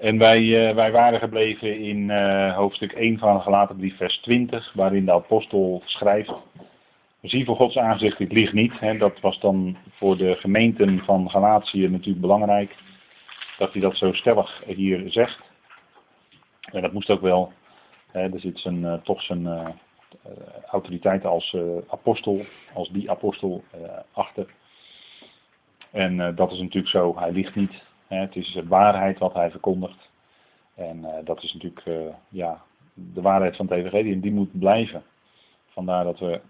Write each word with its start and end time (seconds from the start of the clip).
En 0.00 0.18
wij, 0.18 0.68
eh, 0.68 0.74
wij 0.74 0.92
waren 0.92 1.18
gebleven 1.18 1.78
in 1.78 2.10
eh, 2.10 2.56
hoofdstuk 2.56 2.92
1 2.92 3.18
van 3.18 3.42
Gelaten 3.42 3.76
brief 3.76 3.96
vers 3.96 4.18
20, 4.18 4.72
waarin 4.72 5.04
de 5.04 5.12
apostel 5.12 5.82
schrijft. 5.84 6.32
Zie 7.22 7.44
voor 7.44 7.56
Gods 7.56 7.76
aangezicht, 7.78 8.20
ik 8.20 8.32
lieg 8.32 8.52
niet. 8.52 8.80
Hè. 8.80 8.96
Dat 8.98 9.20
was 9.20 9.40
dan 9.40 9.76
voor 9.90 10.16
de 10.16 10.36
gemeenten 10.36 10.98
van 10.98 11.30
Galatië 11.30 11.88
natuurlijk 11.88 12.20
belangrijk. 12.20 12.76
Dat 13.58 13.72
hij 13.72 13.80
dat 13.80 13.96
zo 13.96 14.12
stellig 14.12 14.62
hier 14.66 15.10
zegt. 15.10 15.40
En 16.60 16.82
dat 16.82 16.92
moest 16.92 17.10
ook 17.10 17.20
wel. 17.20 17.52
Hè. 18.12 18.20
Er 18.20 18.40
zit 18.40 18.58
zijn, 18.58 18.82
uh, 18.82 18.94
toch 18.94 19.22
zijn 19.22 19.74
autoriteit 20.70 21.24
als 21.24 21.56
apostel, 21.88 22.44
als 22.74 22.88
die 22.88 23.10
apostel 23.10 23.64
achter. 24.12 24.46
En 25.90 26.34
dat 26.34 26.52
is 26.52 26.58
natuurlijk 26.58 26.92
zo, 26.92 27.18
hij 27.18 27.32
liegt 27.32 27.54
niet. 27.54 27.88
Het 28.18 28.36
is 28.36 28.60
waarheid 28.68 29.18
wat 29.18 29.34
hij 29.34 29.50
verkondigt. 29.50 30.10
En 30.74 30.98
uh, 30.98 31.08
dat 31.24 31.42
is 31.42 31.52
natuurlijk 31.52 31.86
uh, 31.86 32.14
ja, 32.28 32.62
de 32.94 33.20
waarheid 33.20 33.56
van 33.56 33.66
het 33.66 33.78
evangelie 33.78 34.12
en 34.12 34.20
die 34.20 34.32
moet 34.32 34.58
blijven. 34.58 35.02
Vandaar 35.68 36.04
dat 36.04 36.18
we 36.18 36.40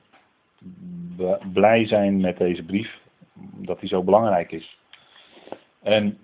blij 1.52 1.86
zijn 1.86 2.20
met 2.20 2.38
deze 2.38 2.64
brief, 2.64 3.00
dat 3.56 3.80
die 3.80 3.88
zo 3.88 4.02
belangrijk 4.02 4.52
is. 4.52 4.78
En 5.82 6.18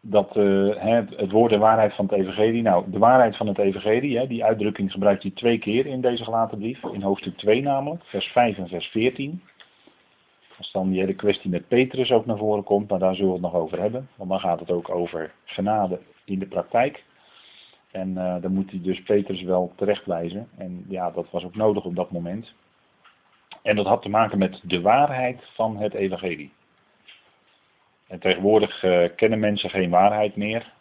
dat 0.00 0.36
uh, 0.36 0.76
het, 0.76 1.30
woord 1.30 1.52
de 1.52 1.58
waarheid 1.58 1.94
van 1.94 2.04
het 2.04 2.14
evangelie, 2.14 2.62
nou 2.62 2.90
de 2.90 2.98
waarheid 2.98 3.36
van 3.36 3.46
het 3.46 3.58
evangelie, 3.58 4.26
die 4.26 4.44
uitdrukking 4.44 4.92
gebruikt 4.92 5.22
hij 5.22 5.32
twee 5.32 5.58
keer 5.58 5.86
in 5.86 6.00
deze 6.00 6.24
gelaten 6.24 6.58
brief, 6.58 6.82
in 6.82 7.02
hoofdstuk 7.02 7.36
2 7.36 7.62
namelijk, 7.62 8.04
vers 8.04 8.26
5 8.26 8.58
en 8.58 8.68
vers 8.68 8.86
14. 8.86 9.42
Als 10.60 10.72
dan 10.72 10.90
die 10.90 11.00
hele 11.00 11.14
kwestie 11.14 11.50
met 11.50 11.68
Petrus 11.68 12.10
ook 12.10 12.26
naar 12.26 12.36
voren 12.36 12.64
komt, 12.64 12.90
maar 12.90 12.98
daar 12.98 13.14
zullen 13.14 13.30
we 13.30 13.36
het 13.36 13.52
nog 13.52 13.62
over 13.62 13.80
hebben. 13.80 14.08
Want 14.16 14.30
dan 14.30 14.40
gaat 14.40 14.60
het 14.60 14.70
ook 14.70 14.88
over 14.88 15.32
genade 15.44 16.00
in 16.24 16.38
de 16.38 16.46
praktijk. 16.46 17.04
En 17.90 18.08
uh, 18.08 18.36
dan 18.40 18.52
moet 18.52 18.70
hij 18.70 18.80
dus 18.82 19.02
Petrus 19.02 19.42
wel 19.42 19.72
terechtwijzen. 19.76 20.48
En 20.56 20.84
ja, 20.88 21.10
dat 21.10 21.30
was 21.30 21.44
ook 21.44 21.54
nodig 21.54 21.84
op 21.84 21.96
dat 21.96 22.10
moment. 22.10 22.54
En 23.62 23.76
dat 23.76 23.86
had 23.86 24.02
te 24.02 24.08
maken 24.08 24.38
met 24.38 24.60
de 24.62 24.80
waarheid 24.80 25.42
van 25.54 25.76
het 25.76 25.94
evangelie. 25.94 26.52
En 28.06 28.18
tegenwoordig 28.18 28.82
uh, 28.82 29.08
kennen 29.16 29.38
mensen 29.38 29.70
geen 29.70 29.90
waarheid 29.90 30.36
meer. 30.36 30.72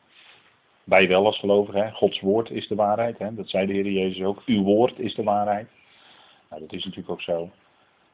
Wij 0.83 1.07
wel 1.07 1.25
als 1.25 1.39
gelovigen. 1.39 1.93
Gods 1.93 2.19
woord 2.19 2.49
is 2.49 2.67
de 2.67 2.75
waarheid. 2.75 3.17
Hè? 3.17 3.35
Dat 3.35 3.49
zei 3.49 3.65
de 3.65 3.73
Heer 3.73 3.91
Jezus 3.91 4.23
ook. 4.23 4.41
Uw 4.45 4.63
woord 4.63 4.99
is 4.99 5.15
de 5.15 5.23
waarheid. 5.23 5.67
Nou, 6.49 6.61
dat 6.61 6.73
is 6.73 6.83
natuurlijk 6.83 7.11
ook 7.11 7.21
zo. 7.21 7.49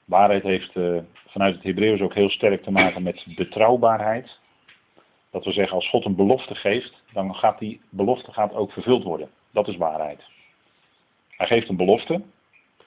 Waarheid 0.05 0.43
heeft 0.43 0.75
uh, 0.75 1.01
vanuit 1.27 1.55
het 1.55 1.63
Hebreeuws 1.63 2.01
ook 2.01 2.13
heel 2.13 2.29
sterk 2.29 2.63
te 2.63 2.71
maken 2.71 3.03
met 3.03 3.25
betrouwbaarheid. 3.35 4.39
Dat 5.31 5.45
we 5.45 5.51
zeggen, 5.51 5.75
als 5.75 5.89
God 5.89 6.05
een 6.05 6.15
belofte 6.15 6.55
geeft, 6.55 6.93
dan 7.13 7.35
gaat 7.35 7.59
die 7.59 7.81
belofte 7.89 8.31
gaat 8.31 8.53
ook 8.53 8.71
vervuld 8.71 9.03
worden. 9.03 9.29
Dat 9.51 9.67
is 9.67 9.77
waarheid. 9.77 10.23
Hij 11.29 11.47
geeft 11.47 11.69
een 11.69 11.77
belofte 11.77 12.21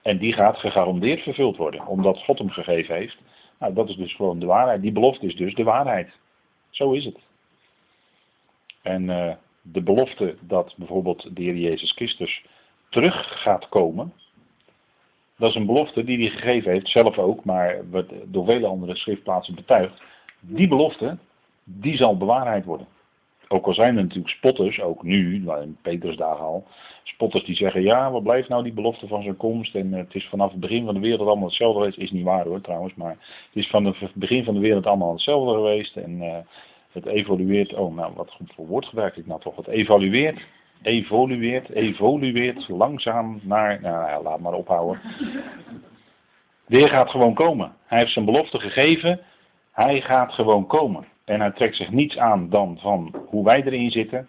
en 0.02 0.18
die 0.18 0.32
gaat 0.32 0.58
gegarandeerd 0.58 1.22
vervuld 1.22 1.56
worden, 1.56 1.86
omdat 1.86 2.18
God 2.18 2.38
hem 2.38 2.50
gegeven 2.50 2.94
heeft. 2.94 3.18
Nou, 3.58 3.74
dat 3.74 3.88
is 3.88 3.96
dus 3.96 4.14
gewoon 4.14 4.38
de 4.38 4.46
waarheid. 4.46 4.82
Die 4.82 4.92
belofte 4.92 5.26
is 5.26 5.36
dus 5.36 5.54
de 5.54 5.62
waarheid. 5.62 6.10
Zo 6.70 6.92
is 6.92 7.04
het. 7.04 7.18
En 8.82 9.02
uh, 9.02 9.32
de 9.62 9.82
belofte 9.82 10.36
dat 10.40 10.74
bijvoorbeeld 10.76 11.36
de 11.36 11.42
Heer 11.42 11.56
Jezus 11.56 11.92
Christus 11.92 12.44
terug 12.88 13.42
gaat 13.42 13.68
komen, 13.68 14.12
dat 15.38 15.50
is 15.50 15.54
een 15.54 15.66
belofte 15.66 16.04
die 16.04 16.18
hij 16.18 16.28
gegeven 16.28 16.72
heeft, 16.72 16.88
zelf 16.88 17.18
ook, 17.18 17.44
maar 17.44 17.80
door 18.24 18.44
vele 18.44 18.66
andere 18.66 18.96
schriftplaatsen 18.96 19.54
betuigd. 19.54 20.02
Die 20.40 20.68
belofte, 20.68 21.18
die 21.64 21.96
zal 21.96 22.16
bewaarheid 22.16 22.64
worden. 22.64 22.86
Ook 23.48 23.66
al 23.66 23.74
zijn 23.74 23.96
er 23.96 24.02
natuurlijk 24.02 24.34
spotters, 24.34 24.80
ook 24.80 25.02
nu, 25.02 25.34
in 25.34 25.76
Petersdagen 25.82 26.44
al, 26.44 26.66
spotters 27.02 27.44
die 27.44 27.54
zeggen, 27.54 27.82
ja, 27.82 28.10
wat 28.10 28.22
blijft 28.22 28.48
nou 28.48 28.62
die 28.62 28.72
belofte 28.72 29.06
van 29.06 29.22
zijn 29.22 29.36
komst 29.36 29.74
en 29.74 29.92
het 29.92 30.14
is 30.14 30.28
vanaf 30.28 30.50
het 30.50 30.60
begin 30.60 30.84
van 30.84 30.94
de 30.94 31.00
wereld 31.00 31.28
allemaal 31.28 31.48
hetzelfde 31.48 31.78
geweest. 31.78 31.98
Is 31.98 32.10
niet 32.10 32.24
waar 32.24 32.46
hoor 32.46 32.60
trouwens, 32.60 32.94
maar 32.94 33.16
het 33.46 33.56
is 33.64 33.68
van 33.68 33.84
het 33.84 33.96
begin 34.14 34.44
van 34.44 34.54
de 34.54 34.60
wereld 34.60 34.86
allemaal 34.86 35.12
hetzelfde 35.12 35.54
geweest 35.54 35.96
en 35.96 36.22
uh, 36.22 36.36
het 36.92 37.06
evolueert, 37.06 37.74
oh 37.74 37.94
nou 37.94 38.12
wat 38.14 38.36
voor 38.54 38.66
woord 38.66 38.86
gebruik 38.86 39.16
ik 39.16 39.26
nou 39.26 39.40
toch, 39.40 39.56
het 39.56 39.66
evalueert 39.66 40.40
evolueert, 40.88 41.70
evolueert 41.70 42.68
langzaam 42.68 43.40
naar, 43.42 43.80
nou 43.80 44.22
laat 44.22 44.40
maar 44.40 44.52
ophouden. 44.52 45.00
Weer 46.66 46.88
gaat 46.88 47.10
gewoon 47.10 47.34
komen. 47.34 47.72
Hij 47.86 47.98
heeft 47.98 48.12
zijn 48.12 48.24
belofte 48.24 48.58
gegeven, 48.58 49.20
hij 49.72 50.00
gaat 50.00 50.32
gewoon 50.32 50.66
komen. 50.66 51.06
En 51.24 51.40
hij 51.40 51.50
trekt 51.50 51.76
zich 51.76 51.90
niets 51.90 52.18
aan 52.18 52.48
dan 52.48 52.78
van 52.80 53.14
hoe 53.26 53.44
wij 53.44 53.62
erin 53.62 53.90
zitten. 53.90 54.28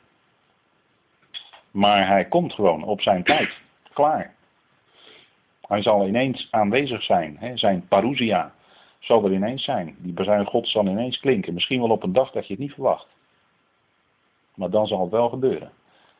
Maar 1.72 2.08
hij 2.08 2.26
komt 2.26 2.54
gewoon 2.54 2.84
op 2.84 3.02
zijn 3.02 3.24
tijd. 3.24 3.58
Klaar. 3.94 4.34
Hij 5.62 5.82
zal 5.82 6.08
ineens 6.08 6.48
aanwezig 6.52 7.04
zijn. 7.04 7.38
Hè? 7.40 7.58
Zijn 7.58 7.88
parousia 7.88 8.54
zal 9.00 9.26
er 9.26 9.34
ineens 9.34 9.64
zijn. 9.64 9.96
Die 9.98 10.14
bezuin 10.14 10.46
God 10.46 10.68
zal 10.68 10.86
ineens 10.86 11.20
klinken. 11.20 11.54
Misschien 11.54 11.80
wel 11.80 11.90
op 11.90 12.04
een 12.04 12.14
dag 12.14 12.32
dat 12.32 12.48
je 12.48 12.54
het 12.54 12.62
niet 12.62 12.74
verwacht. 12.74 13.08
Maar 14.56 14.70
dan 14.70 14.88
zal 14.88 15.02
het 15.02 15.12
wel 15.12 15.30
gebeuren. 15.30 15.72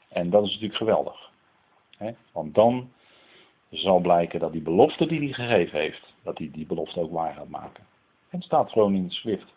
En 0.10 0.30
dat 0.30 0.44
is 0.44 0.50
natuurlijk 0.50 0.80
geweldig. 0.80 1.30
Want 2.32 2.56
dan 2.56 2.92
zal 3.70 4.00
blijken 4.00 4.40
dat 4.40 4.52
die 4.52 4.62
belofte 4.62 5.06
die 5.06 5.20
hij 5.20 5.34
gegeven 5.34 5.80
heeft, 5.80 6.14
dat 6.24 6.38
hij 6.38 6.50
die 6.52 6.66
belofte 6.66 7.00
ook 7.00 7.12
waar 7.12 7.34
gaat 7.34 7.50
maken. 7.50 7.84
En 8.30 8.38
het 8.38 8.44
staat 8.44 8.72
gewoon 8.72 8.96
in 8.96 9.04
het 9.04 9.14
schrift. 9.14 9.54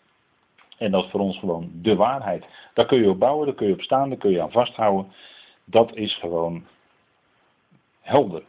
En 0.79 0.91
dat 0.91 1.05
is 1.05 1.11
voor 1.11 1.21
ons 1.21 1.39
gewoon 1.39 1.71
de 1.75 1.97
waarheid. 1.97 2.45
Daar 2.75 2.87
kun 2.87 2.99
je 2.99 3.11
op 3.11 3.19
bouwen, 3.19 3.47
daar 3.47 3.55
kun 3.55 3.67
je 3.67 3.73
op 3.73 3.83
staan, 3.83 4.09
daar 4.09 4.19
kun 4.19 4.31
je 4.31 4.43
aan 4.43 4.53
vasthouden. 4.53 5.13
Dat 5.65 5.95
is 5.97 6.15
gewoon 6.15 6.67
helder. 8.01 8.43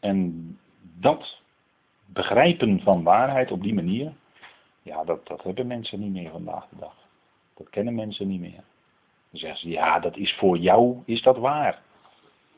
En 0.00 0.58
dat 0.80 1.40
begrijpen 2.06 2.80
van 2.80 3.02
waarheid 3.02 3.50
op 3.50 3.62
die 3.62 3.74
manier, 3.74 4.12
ja, 4.82 5.04
dat, 5.04 5.26
dat 5.26 5.42
hebben 5.42 5.66
mensen 5.66 6.00
niet 6.00 6.12
meer 6.12 6.30
vandaag 6.30 6.68
de 6.68 6.76
dag. 6.78 6.94
Dat 7.54 7.70
kennen 7.70 7.94
mensen 7.94 8.28
niet 8.28 8.40
meer. 8.40 8.64
Dan 9.30 9.40
zeggen 9.40 9.60
ze, 9.60 9.68
ja, 9.68 9.98
dat 9.98 10.16
is 10.16 10.34
voor 10.34 10.56
jou, 10.56 11.02
is 11.04 11.22
dat 11.22 11.38
waar? 11.38 11.82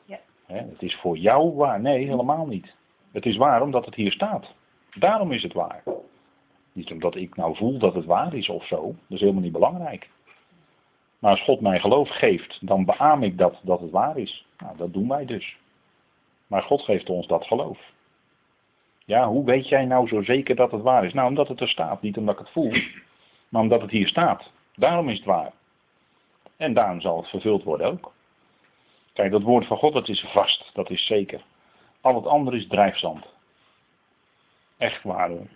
Ja. 0.05 0.19
het 0.45 0.81
is 0.81 0.95
voor 0.95 1.17
jou 1.17 1.55
waar. 1.55 1.81
Nee, 1.81 2.05
helemaal 2.05 2.45
niet. 2.45 2.73
Het 3.11 3.25
is 3.25 3.37
waar 3.37 3.61
omdat 3.61 3.85
het 3.85 3.95
hier 3.95 4.11
staat. 4.11 4.53
Daarom 4.93 5.31
is 5.31 5.43
het 5.43 5.53
waar. 5.53 5.83
Niet 6.71 6.91
omdat 6.91 7.15
ik 7.15 7.35
nou 7.35 7.55
voel 7.55 7.77
dat 7.77 7.93
het 7.93 8.05
waar 8.05 8.33
is 8.33 8.49
of 8.49 8.65
zo. 8.65 8.81
Dat 8.81 8.95
is 9.07 9.19
helemaal 9.19 9.41
niet 9.41 9.51
belangrijk. 9.51 10.09
Maar 11.19 11.31
als 11.31 11.43
God 11.43 11.61
mij 11.61 11.79
geloof 11.79 12.09
geeft, 12.09 12.67
dan 12.67 12.85
beaam 12.85 13.23
ik 13.23 13.37
dat, 13.37 13.59
dat 13.61 13.79
het 13.79 13.91
waar 13.91 14.17
is. 14.17 14.45
Nou, 14.57 14.77
dat 14.77 14.93
doen 14.93 15.07
wij 15.07 15.25
dus. 15.25 15.57
Maar 16.47 16.61
God 16.61 16.81
geeft 16.81 17.09
ons 17.09 17.27
dat 17.27 17.45
geloof. 17.45 17.79
Ja, 19.05 19.27
hoe 19.27 19.45
weet 19.45 19.67
jij 19.67 19.85
nou 19.85 20.07
zo 20.07 20.21
zeker 20.21 20.55
dat 20.55 20.71
het 20.71 20.81
waar 20.81 21.05
is? 21.05 21.13
Nou, 21.13 21.27
omdat 21.27 21.47
het 21.47 21.61
er 21.61 21.69
staat. 21.69 22.01
Niet 22.01 22.17
omdat 22.17 22.33
ik 22.33 22.39
het 22.39 22.49
voel, 22.49 22.71
maar 23.49 23.61
omdat 23.61 23.81
het 23.81 23.91
hier 23.91 24.07
staat. 24.07 24.51
Daarom 24.75 25.09
is 25.09 25.17
het 25.17 25.25
waar. 25.25 25.51
En 26.63 26.73
daarom 26.73 27.01
zal 27.01 27.17
het 27.17 27.27
vervuld 27.27 27.63
worden 27.63 27.87
ook. 27.87 28.13
Kijk, 29.13 29.31
dat 29.31 29.41
woord 29.41 29.65
van 29.65 29.77
God, 29.77 29.93
dat 29.93 30.09
is 30.09 30.21
vast, 30.21 30.69
dat 30.73 30.89
is 30.89 31.05
zeker. 31.05 31.43
Al 32.01 32.15
het 32.15 32.25
andere 32.25 32.57
is 32.57 32.67
drijfzand. 32.67 33.25
Echt 34.77 35.03
waar 35.03 35.29
hoor. 35.29 35.47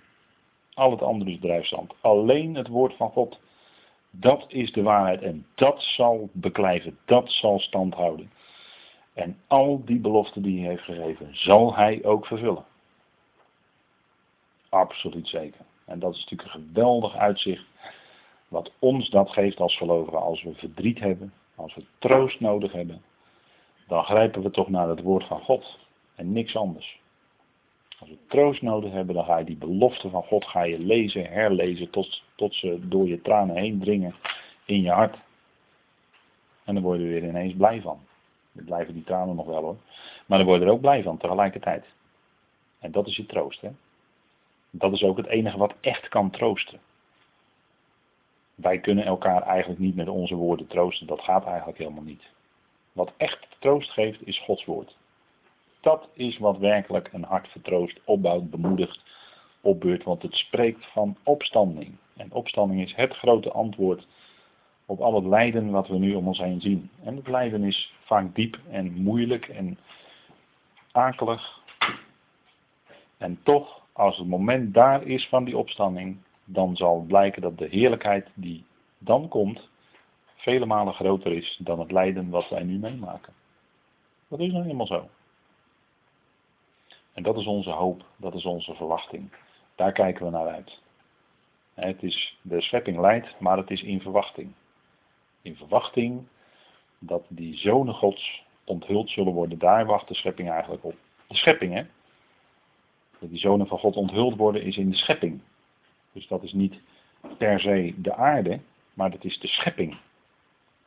Al 0.74 0.92
het 0.92 1.02
andere 1.02 1.32
is 1.32 1.40
drijfzand. 1.40 1.94
Alleen 2.02 2.56
het 2.56 2.68
woord 2.68 2.96
van 2.96 3.10
God, 3.10 3.40
dat 4.10 4.46
is 4.48 4.72
de 4.72 4.82
waarheid 4.82 5.22
en 5.22 5.46
dat 5.56 5.82
zal 5.82 6.30
beklijven, 6.32 6.98
dat 7.06 7.32
zal 7.32 7.60
stand 7.60 7.94
houden. 7.94 8.32
En 9.14 9.40
al 9.48 9.86
die 9.86 10.00
beloften 10.00 10.42
die 10.42 10.60
hij 10.60 10.70
heeft 10.70 10.84
gegeven, 10.84 11.30
zal 11.32 11.76
hij 11.76 12.04
ook 12.04 12.26
vervullen. 12.26 12.66
Absoluut 14.70 15.28
zeker. 15.28 15.66
En 15.86 16.00
dat 16.00 16.14
is 16.16 16.20
natuurlijk 16.20 16.54
een 16.54 16.68
geweldig 16.68 17.16
uitzicht 17.16 17.66
wat 18.48 18.72
ons 18.80 19.10
dat 19.10 19.30
geeft 19.30 19.60
als 19.60 19.78
gelovigen, 19.78 20.22
als 20.22 20.44
we 20.44 20.54
verdriet 20.54 21.00
hebben, 21.00 21.34
als 21.56 21.76
we 21.76 21.86
troost 22.00 22.40
nodig 22.40 22.72
hebben, 22.72 23.02
dan 23.88 24.04
grijpen 24.04 24.42
we 24.42 24.52
toch 24.52 24.70
naar 24.70 24.90
het 24.90 25.02
woord 25.02 25.26
van 25.26 25.42
God 25.42 25.80
en 26.16 26.32
niks 26.32 26.56
anders. 26.56 27.00
Als 28.00 28.10
we 28.10 28.18
troost 28.28 28.62
nodig 28.62 28.92
hebben, 28.92 29.16
dan 29.16 29.26
ga 29.26 29.38
je 29.38 29.46
die 29.46 29.58
belofte 29.58 30.10
van 30.10 30.24
God 30.24 30.46
ga 30.46 30.64
je 30.64 30.80
lezen, 30.80 31.30
herlezen, 31.30 31.90
tot, 31.90 32.24
tot 32.36 32.54
ze 32.56 32.88
door 32.88 33.08
je 33.08 33.22
tranen 33.22 33.56
heen 33.56 33.80
dringen 33.80 34.16
in 34.66 34.82
je 34.82 34.92
hart. 34.92 35.18
En 36.64 36.74
dan 36.74 36.84
word 36.84 37.00
je 37.00 37.06
er 37.06 37.12
weer 37.12 37.30
ineens 37.30 37.56
blij 37.56 37.82
van. 37.82 38.00
Dan 38.52 38.66
blijven 38.66 38.94
die 38.94 39.04
tranen 39.04 39.36
nog 39.36 39.46
wel 39.46 39.62
hoor. 39.62 39.78
Maar 40.26 40.38
dan 40.38 40.48
word 40.48 40.60
je 40.60 40.66
er 40.66 40.72
ook 40.72 40.82
blij 40.82 41.04
van 41.04 41.18
tegelijkertijd. 41.18 41.86
En 42.80 42.92
dat 42.92 43.08
is 43.08 43.16
je 43.16 43.26
troost. 43.26 43.62
Hè? 43.62 43.70
Dat 44.70 44.94
is 44.94 45.04
ook 45.04 45.18
het 45.18 45.28
enige 45.28 45.58
wat 45.58 45.74
echt 45.82 46.08
kan 46.08 46.30
troosten. 46.30 46.80
Wij 48.62 48.80
kunnen 48.80 49.06
elkaar 49.06 49.42
eigenlijk 49.42 49.80
niet 49.80 49.96
met 49.96 50.08
onze 50.08 50.36
woorden 50.36 50.68
troosten. 50.68 51.08
Dat 51.08 51.22
gaat 51.22 51.46
eigenlijk 51.46 51.78
helemaal 51.78 52.04
niet. 52.04 52.24
Wat 52.92 53.14
echt 53.18 53.48
troost 53.60 53.90
geeft 53.92 54.28
is 54.28 54.40
Gods 54.40 54.66
woord. 54.66 54.98
Dat 55.82 56.10
is 56.14 56.38
wat 56.38 56.58
werkelijk 56.58 57.10
een 57.14 57.24
hart 57.24 57.48
vertroost, 57.48 58.00
opbouwt, 58.04 58.50
bemoedigt, 58.50 59.00
opbeurt. 59.62 60.04
Want 60.04 60.22
het 60.22 60.34
spreekt 60.34 60.86
van 60.86 61.18
opstanding. 61.24 61.96
En 62.16 62.32
opstanding 62.32 62.82
is 62.82 62.96
het 62.96 63.14
grote 63.14 63.52
antwoord 63.52 64.08
op 64.86 65.00
al 65.00 65.16
het 65.16 65.26
lijden 65.26 65.72
wat 65.72 65.88
we 65.88 65.98
nu 65.98 66.14
om 66.14 66.28
ons 66.28 66.40
heen 66.40 66.62
zien. 66.62 66.90
En 67.04 67.16
het 67.16 67.28
lijden 67.28 67.64
is 67.64 67.94
vaak 68.00 68.36
diep 68.36 68.60
en 68.70 68.94
moeilijk 68.94 69.48
en 69.48 69.78
akelig. 70.92 71.62
En 73.18 73.40
toch, 73.44 73.82
als 73.94 74.18
het 74.18 74.28
moment 74.28 74.74
daar 74.74 75.04
is 75.04 75.28
van 75.28 75.44
die 75.44 75.58
opstanding, 75.58 76.18
dan 76.50 76.76
zal 76.76 77.04
blijken 77.08 77.42
dat 77.42 77.58
de 77.58 77.68
heerlijkheid 77.68 78.30
die 78.34 78.66
dan 78.98 79.28
komt, 79.28 79.70
vele 80.36 80.66
malen 80.66 80.94
groter 80.94 81.32
is 81.32 81.60
dan 81.64 81.80
het 81.80 81.92
lijden 81.92 82.30
wat 82.30 82.50
wij 82.50 82.64
nu 82.64 82.78
meemaken. 82.78 83.34
Dat 84.28 84.40
is 84.40 84.52
nou 84.52 84.64
helemaal 84.64 84.88
zo. 84.88 85.10
En 87.14 87.24
dat 87.24 87.38
is 87.38 87.46
onze 87.46 87.72
hoop, 87.72 88.06
dat 88.16 88.34
is 88.34 88.46
onze 88.46 88.74
verwachting. 88.74 89.32
Daar 89.76 89.92
kijken 89.92 90.26
we 90.26 90.32
naar 90.32 90.48
uit. 90.48 90.82
Het 91.74 92.04
is, 92.04 92.38
de 92.42 92.62
schepping 92.62 93.00
leidt, 93.00 93.40
maar 93.40 93.58
het 93.58 93.70
is 93.70 93.82
in 93.84 94.02
verwachting. 94.02 94.54
In 95.42 95.56
verwachting 95.56 96.28
dat 97.00 97.26
die 97.28 97.58
zonen 97.58 97.94
gods 97.94 98.44
onthuld 98.64 99.10
zullen 99.10 99.34
worden. 99.34 99.60
Daar 99.60 99.86
wacht 99.86 100.08
de 100.08 100.16
schepping 100.16 100.50
eigenlijk 100.50 100.84
op. 100.84 100.96
De 101.28 101.36
schepping, 101.36 101.74
hè? 101.74 101.84
Dat 103.20 103.30
die 103.30 103.40
zonen 103.40 103.68
van 103.68 103.80
God 103.80 103.96
onthuld 103.96 104.36
worden 104.36 104.64
is 104.64 104.78
in 104.78 104.90
de 104.90 104.96
schepping. 104.96 105.42
Dus 106.18 106.28
dat 106.28 106.44
is 106.44 106.54
niet 106.54 106.80
per 107.38 107.60
se 107.60 107.94
de 107.98 108.14
aarde, 108.14 108.60
maar 108.94 109.12
dat 109.12 109.24
is 109.24 109.40
de 109.40 109.48
schepping. 109.48 109.98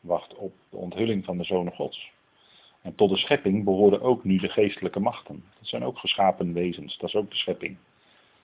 Wacht 0.01 0.35
op 0.35 0.53
de 0.71 0.77
onthulling 0.77 1.25
van 1.25 1.39
de 1.39 1.45
zonen 1.45 1.73
gods. 1.73 2.13
En 2.83 2.95
tot 2.95 3.11
de 3.11 3.17
schepping 3.17 3.65
behoren 3.65 4.01
ook 4.01 4.25
nu 4.25 4.39
de 4.39 4.49
geestelijke 4.49 5.01
machten. 5.01 5.45
Dat 5.59 5.69
zijn 5.69 5.85
ook 5.85 5.99
geschapen 5.99 6.53
wezens, 6.53 6.99
dat 6.99 7.09
is 7.09 7.15
ook 7.15 7.31
de 7.31 7.37
schepping. 7.37 7.77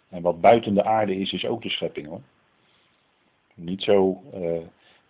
En 0.09 0.23
wat 0.23 0.41
buiten 0.41 0.75
de 0.75 0.85
aarde 0.85 1.17
is, 1.17 1.33
is 1.33 1.47
ook 1.47 1.63
de 1.63 1.71
schepping 1.71 2.07
hoor. 2.07 2.23
Niet 3.55 3.83
zo 3.83 4.23
uh, 4.35 4.59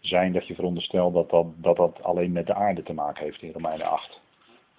zijn 0.00 0.32
dat 0.32 0.46
je 0.46 0.54
veronderstelt 0.54 1.14
dat 1.14 1.30
dat, 1.30 1.46
dat 1.56 1.76
dat 1.76 2.02
alleen 2.02 2.32
met 2.32 2.46
de 2.46 2.54
aarde 2.54 2.82
te 2.82 2.92
maken 2.92 3.24
heeft 3.24 3.42
in 3.42 3.52
Romeinen 3.52 3.86
8. 3.86 4.20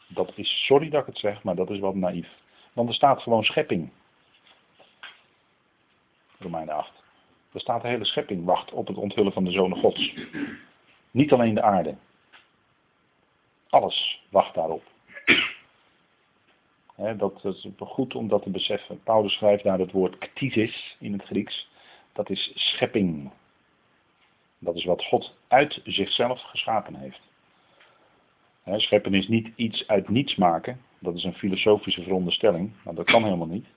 Dat 0.07 0.31
is, 0.35 0.65
sorry 0.65 0.89
dat 0.89 1.01
ik 1.01 1.07
het 1.07 1.17
zeg, 1.17 1.43
maar 1.43 1.55
dat 1.55 1.69
is 1.69 1.79
wat 1.79 1.95
naïef. 1.95 2.29
Want 2.73 2.89
er 2.89 2.95
staat 2.95 3.21
gewoon 3.21 3.43
schepping. 3.43 3.89
Romeinen 6.39 6.75
8. 6.75 6.91
Er 7.53 7.59
staat 7.59 7.81
de 7.81 7.87
hele 7.87 8.05
schepping 8.05 8.45
wacht 8.45 8.71
op 8.71 8.87
het 8.87 8.97
onthullen 8.97 9.33
van 9.33 9.43
de 9.43 9.51
zonen 9.51 9.77
gods. 9.77 10.13
Niet 11.11 11.31
alleen 11.31 11.53
de 11.53 11.61
aarde. 11.61 11.95
Alles 13.69 14.23
wacht 14.29 14.53
daarop. 14.53 14.83
dat, 17.17 17.45
is 17.45 17.67
goed 17.79 18.15
om 18.15 18.27
dat 18.27 18.43
te 18.43 18.49
beseffen. 18.49 19.03
Paulus 19.03 19.33
schrijft 19.33 19.63
naar 19.63 19.79
het 19.79 19.91
woord 19.91 20.17
ktisis 20.17 20.95
in 20.99 21.13
het 21.13 21.23
Grieks. 21.23 21.69
Dat 22.13 22.29
is 22.29 22.51
schepping. 22.55 23.31
Dat 24.59 24.75
is 24.75 24.85
wat 24.85 25.03
God 25.03 25.35
uit 25.47 25.81
zichzelf 25.83 26.41
geschapen 26.41 26.95
heeft. 26.95 27.21
scheppen 28.75 29.13
is 29.13 29.27
niet 29.27 29.51
iets 29.55 29.87
uit 29.87 30.09
niets 30.09 30.35
maken. 30.35 30.81
Dat 30.99 31.15
is 31.15 31.23
een 31.23 31.33
filosofische 31.33 32.03
veronderstelling. 32.03 32.71
Maar 32.83 32.95
dat 32.95 33.05
kan 33.05 33.23
helemaal 33.23 33.47
niet. 33.47 33.67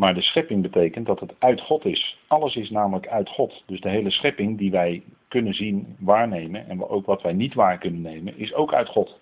Maar 0.00 0.14
de 0.14 0.22
schepping 0.22 0.62
betekent 0.62 1.06
dat 1.06 1.20
het 1.20 1.34
uit 1.38 1.60
God 1.60 1.84
is. 1.84 2.18
Alles 2.26 2.56
is 2.56 2.70
namelijk 2.70 3.08
uit 3.08 3.28
God. 3.28 3.62
Dus 3.66 3.80
de 3.80 3.88
hele 3.88 4.10
schepping 4.10 4.58
die 4.58 4.70
wij 4.70 5.02
kunnen 5.28 5.54
zien, 5.54 5.96
waarnemen 5.98 6.68
en 6.68 6.88
ook 6.88 7.06
wat 7.06 7.22
wij 7.22 7.32
niet 7.32 7.54
waar 7.54 7.78
kunnen 7.78 8.00
nemen, 8.00 8.38
is 8.38 8.54
ook 8.54 8.72
uit 8.72 8.88
God. 8.88 9.18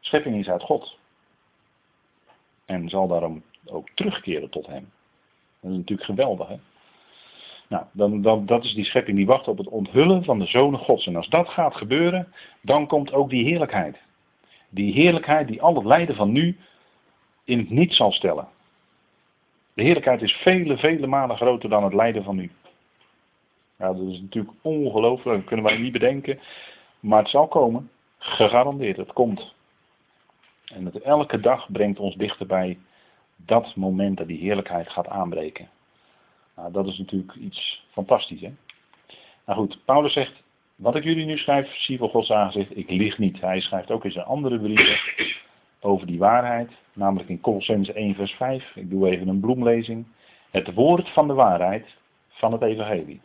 Schepping 0.00 0.36
is 0.36 0.48
uit 0.48 0.62
God. 0.62 0.98
En 2.64 2.88
zal 2.88 3.08
daarom 3.08 3.42
ook 3.66 3.88
terugkeren 3.94 4.50
tot 4.50 4.66
Hem. 4.66 4.90
Dat 5.60 5.70
is 5.70 5.76
natuurlijk 5.76 6.08
geweldig, 6.08 6.48
hè? 6.48 6.56
Nou, 7.68 7.84
dan, 7.92 8.22
dan, 8.22 8.46
dat 8.46 8.64
is 8.64 8.74
die 8.74 8.84
schepping 8.84 9.16
die 9.16 9.26
wacht 9.26 9.48
op 9.48 9.58
het 9.58 9.68
onthullen 9.68 10.24
van 10.24 10.38
de 10.38 10.46
zonen 10.46 10.80
Gods. 10.80 11.06
En 11.06 11.16
als 11.16 11.28
dat 11.28 11.48
gaat 11.48 11.76
gebeuren, 11.76 12.32
dan 12.60 12.86
komt 12.86 13.12
ook 13.12 13.30
die 13.30 13.44
heerlijkheid. 13.44 13.98
Die 14.68 14.92
heerlijkheid 14.92 15.48
die 15.48 15.62
al 15.62 15.74
het 15.74 15.84
lijden 15.84 16.16
van 16.16 16.32
nu 16.32 16.56
in 17.44 17.58
het 17.58 17.70
niet 17.70 17.92
zal 17.92 18.12
stellen. 18.12 18.52
De 19.74 19.82
heerlijkheid 19.82 20.22
is 20.22 20.32
vele, 20.32 20.76
vele 20.76 21.06
malen 21.06 21.36
groter 21.36 21.68
dan 21.68 21.84
het 21.84 21.94
lijden 21.94 22.24
van 22.24 22.36
nu. 22.36 22.50
Ja, 23.78 23.92
dat 23.92 24.06
is 24.08 24.20
natuurlijk 24.20 24.54
ongelooflijk, 24.62 25.38
dat 25.38 25.46
kunnen 25.46 25.64
wij 25.64 25.76
niet 25.76 25.92
bedenken. 25.92 26.40
Maar 27.00 27.18
het 27.18 27.28
zal 27.28 27.48
komen, 27.48 27.90
gegarandeerd, 28.18 28.96
het 28.96 29.12
komt. 29.12 29.54
En 30.64 30.84
het 30.84 31.00
elke 31.00 31.40
dag 31.40 31.72
brengt 31.72 31.98
ons 31.98 32.14
dichter 32.14 32.46
bij 32.46 32.78
dat 33.36 33.76
moment 33.76 34.16
dat 34.16 34.26
die 34.26 34.38
heerlijkheid 34.38 34.88
gaat 34.88 35.08
aanbreken. 35.08 35.68
Nou, 36.56 36.72
dat 36.72 36.86
is 36.86 36.98
natuurlijk 36.98 37.34
iets 37.34 37.84
fantastisch. 37.90 38.40
Hè? 38.40 38.52
Nou 39.46 39.58
goed, 39.58 39.78
Paulus 39.84 40.12
zegt, 40.12 40.42
wat 40.76 40.96
ik 40.96 41.04
jullie 41.04 41.26
nu 41.26 41.38
schrijf, 41.38 41.74
zie 41.76 41.98
voor 41.98 42.08
Gods 42.08 42.30
aangezicht, 42.30 42.76
ik 42.76 42.90
lieg 42.90 43.18
niet. 43.18 43.40
Hij 43.40 43.60
schrijft 43.60 43.90
ook 43.90 44.04
in 44.04 44.12
zijn 44.12 44.26
andere 44.26 44.58
brieven 44.58 44.98
over 45.84 46.06
die 46.06 46.18
waarheid, 46.18 46.70
namelijk 46.92 47.28
in 47.28 47.40
Colossens 47.40 47.92
1 47.92 48.14
vers 48.14 48.32
5. 48.32 48.76
Ik 48.76 48.90
doe 48.90 49.08
even 49.08 49.28
een 49.28 49.40
bloemlezing. 49.40 50.06
Het 50.50 50.74
woord 50.74 51.08
van 51.08 51.26
de 51.26 51.34
waarheid 51.34 51.96
van 52.28 52.52
het 52.52 52.62
evangelie. 52.62 53.20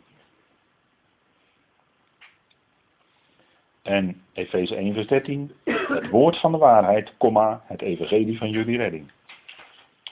En 3.82 4.22
Efeze 4.32 4.76
1 4.76 4.94
vers 4.94 5.06
13. 5.06 5.52
Het 5.64 6.08
woord 6.08 6.40
van 6.40 6.52
de 6.52 6.58
waarheid, 6.58 7.12
komma, 7.16 7.62
het 7.66 7.82
evangelie 7.82 8.38
van 8.38 8.50
jullie 8.50 8.76
redding. 8.76 9.10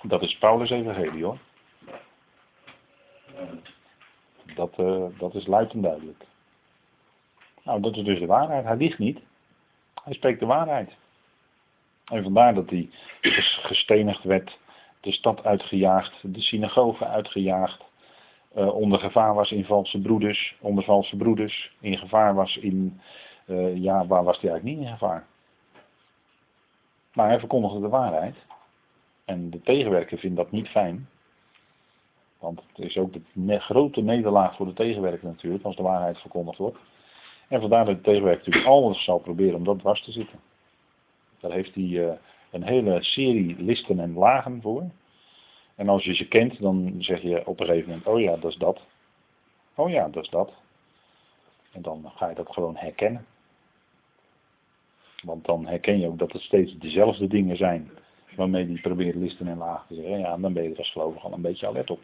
Dat 0.02 0.22
is 0.22 0.38
Paulus 0.38 0.70
evangelie 0.70 1.24
hoor. 1.24 1.38
Dat, 4.54 4.78
uh, 4.78 5.04
dat 5.18 5.34
is 5.34 5.46
luid 5.46 5.72
en 5.72 5.80
duidelijk. 5.80 6.24
Nou, 7.62 7.80
dat 7.80 7.96
is 7.96 8.04
dus 8.04 8.18
de 8.18 8.26
waarheid. 8.26 8.64
Hij 8.64 8.76
liegt 8.76 8.98
niet. 8.98 9.20
Hij 10.04 10.12
spreekt 10.12 10.40
de 10.40 10.46
waarheid. 10.46 10.96
En 12.08 12.22
vandaar 12.22 12.54
dat 12.54 12.70
hij 12.70 12.90
gestenigd 13.62 14.22
werd, 14.22 14.58
de 15.00 15.12
stad 15.12 15.44
uitgejaagd, 15.44 16.34
de 16.34 16.40
synagoge 16.40 17.06
uitgejaagd, 17.06 17.84
uh, 18.56 18.74
onder 18.74 19.00
gevaar 19.00 19.34
was 19.34 19.50
in 19.50 19.64
valse 19.64 20.00
broeders, 20.00 20.56
onder 20.60 20.84
valse 20.84 21.16
broeders, 21.16 21.72
in 21.80 21.98
gevaar 21.98 22.34
was 22.34 22.56
in, 22.56 23.00
uh, 23.46 23.76
ja, 23.76 24.06
waar 24.06 24.24
was 24.24 24.40
hij 24.40 24.50
eigenlijk 24.50 24.78
niet 24.78 24.88
in 24.88 24.92
gevaar? 24.92 25.26
Maar 27.12 27.28
hij 27.28 27.38
verkondigde 27.38 27.80
de 27.80 27.88
waarheid. 27.88 28.36
En 29.24 29.50
de 29.50 29.60
tegenwerker 29.60 30.18
vindt 30.18 30.36
dat 30.36 30.50
niet 30.50 30.68
fijn. 30.68 31.08
Want 32.38 32.62
het 32.66 32.78
is 32.78 32.96
ook 32.96 33.12
de 33.32 33.60
grote 33.60 34.02
nederlaag 34.02 34.56
voor 34.56 34.66
de 34.66 34.72
tegenwerker 34.72 35.26
natuurlijk, 35.26 35.64
als 35.64 35.76
de 35.76 35.82
waarheid 35.82 36.18
verkondigd 36.18 36.58
wordt. 36.58 36.78
En 37.48 37.60
vandaar 37.60 37.84
dat 37.84 37.96
de 37.96 38.00
tegenwerker 38.00 38.44
natuurlijk 38.46 38.66
alles 38.66 39.04
zal 39.04 39.18
proberen 39.18 39.54
om 39.54 39.64
dat 39.64 39.78
dwars 39.78 40.02
te 40.02 40.12
zitten. 40.12 40.38
Daar 41.40 41.52
heeft 41.52 41.74
hij 41.74 41.84
uh, 41.84 42.12
een 42.50 42.62
hele 42.62 43.02
serie 43.02 43.56
listen 43.58 44.00
en 44.00 44.14
lagen 44.14 44.62
voor. 44.62 44.90
En 45.74 45.88
als 45.88 46.04
je 46.04 46.14
ze 46.14 46.28
kent, 46.28 46.60
dan 46.60 46.94
zeg 46.98 47.22
je 47.22 47.46
op 47.46 47.60
een 47.60 47.66
gegeven 47.66 47.88
moment, 47.88 48.06
oh 48.06 48.20
ja, 48.20 48.36
dat 48.36 48.50
is 48.50 48.56
dat. 48.56 48.80
Oh 49.74 49.90
ja, 49.90 50.08
dat 50.08 50.24
is 50.24 50.30
dat. 50.30 50.52
En 51.72 51.82
dan 51.82 52.10
ga 52.14 52.28
je 52.28 52.34
dat 52.34 52.52
gewoon 52.52 52.76
herkennen. 52.76 53.26
Want 55.22 55.44
dan 55.44 55.66
herken 55.66 55.98
je 55.98 56.06
ook 56.06 56.18
dat 56.18 56.32
het 56.32 56.42
steeds 56.42 56.78
dezelfde 56.78 57.26
dingen 57.26 57.56
zijn 57.56 57.90
waarmee 58.36 58.66
die 58.66 58.80
probeert 58.80 59.14
listen 59.14 59.48
en 59.48 59.58
lagen 59.58 59.86
te 59.88 59.94
zeggen. 59.94 60.18
Ja, 60.18 60.36
dan 60.36 60.52
ben 60.52 60.62
je 60.62 60.70
er 60.70 60.78
als 60.78 60.92
gelovig 60.92 61.24
al 61.24 61.32
een 61.32 61.40
beetje 61.42 61.66
alert 61.66 61.90
op. 61.90 62.02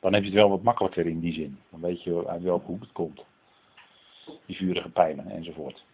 Dan 0.00 0.12
heb 0.12 0.22
je 0.22 0.28
het 0.28 0.38
wel 0.38 0.48
wat 0.48 0.62
makkelijker 0.62 1.06
in 1.06 1.20
die 1.20 1.32
zin. 1.32 1.58
Dan 1.70 1.80
weet 1.80 2.02
je 2.02 2.26
uit 2.26 2.42
welke 2.42 2.66
hoek 2.66 2.80
het 2.80 2.92
komt. 2.92 3.24
Die 4.46 4.56
vurige 4.56 4.90
pijlen 4.90 5.30
enzovoort. 5.30 5.84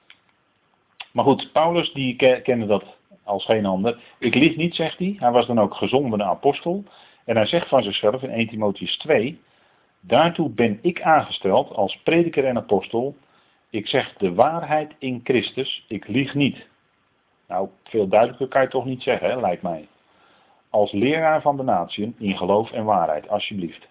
Maar 1.12 1.24
goed, 1.24 1.52
Paulus 1.52 1.92
die 1.92 2.16
kende 2.42 2.66
dat 2.66 2.84
als 3.24 3.44
geen 3.44 3.66
ander. 3.66 3.98
Ik 4.18 4.34
lieg 4.34 4.56
niet, 4.56 4.74
zegt 4.74 4.98
hij. 4.98 5.16
Hij 5.18 5.30
was 5.30 5.46
dan 5.46 5.60
ook 5.60 5.74
gezonden 5.74 6.22
apostel. 6.22 6.84
En 7.24 7.36
hij 7.36 7.46
zegt 7.46 7.68
van 7.68 7.82
zichzelf 7.82 8.22
in 8.22 8.30
1 8.30 8.48
Timotheus 8.48 8.96
2. 8.96 9.40
Daartoe 10.00 10.50
ben 10.50 10.78
ik 10.82 11.02
aangesteld 11.02 11.74
als 11.74 11.96
prediker 11.96 12.44
en 12.44 12.56
apostel. 12.56 13.16
Ik 13.70 13.86
zeg 13.86 14.12
de 14.12 14.34
waarheid 14.34 14.94
in 14.98 15.20
Christus. 15.24 15.84
Ik 15.88 16.08
lieg 16.08 16.34
niet. 16.34 16.66
Nou, 17.48 17.68
veel 17.84 18.08
duidelijker 18.08 18.48
kan 18.48 18.62
je 18.62 18.68
toch 18.68 18.84
niet 18.84 19.02
zeggen, 19.02 19.30
hè, 19.30 19.40
lijkt 19.40 19.62
mij. 19.62 19.88
Als 20.70 20.92
leraar 20.92 21.42
van 21.42 21.56
de 21.56 21.62
natie 21.62 22.14
in 22.18 22.36
geloof 22.36 22.72
en 22.72 22.84
waarheid, 22.84 23.28
alsjeblieft. 23.28 23.88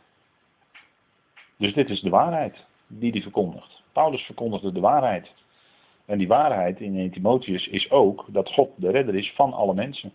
Dus 1.57 1.73
dit 1.73 1.89
is 1.89 2.01
de 2.01 2.09
waarheid 2.09 2.65
die 2.87 3.11
hij 3.11 3.21
verkondigt. 3.21 3.83
Paulus 3.91 4.21
verkondigde 4.21 4.71
de 4.71 4.79
waarheid. 4.79 5.31
En 6.09 6.17
die 6.17 6.27
waarheid 6.27 6.79
in 6.79 6.97
1 6.97 7.11
Timotheus 7.11 7.67
is 7.67 7.91
ook 7.91 8.25
dat 8.27 8.51
God 8.51 8.69
de 8.75 8.91
redder 8.91 9.15
is 9.15 9.31
van 9.31 9.53
alle 9.53 9.73
mensen. 9.73 10.13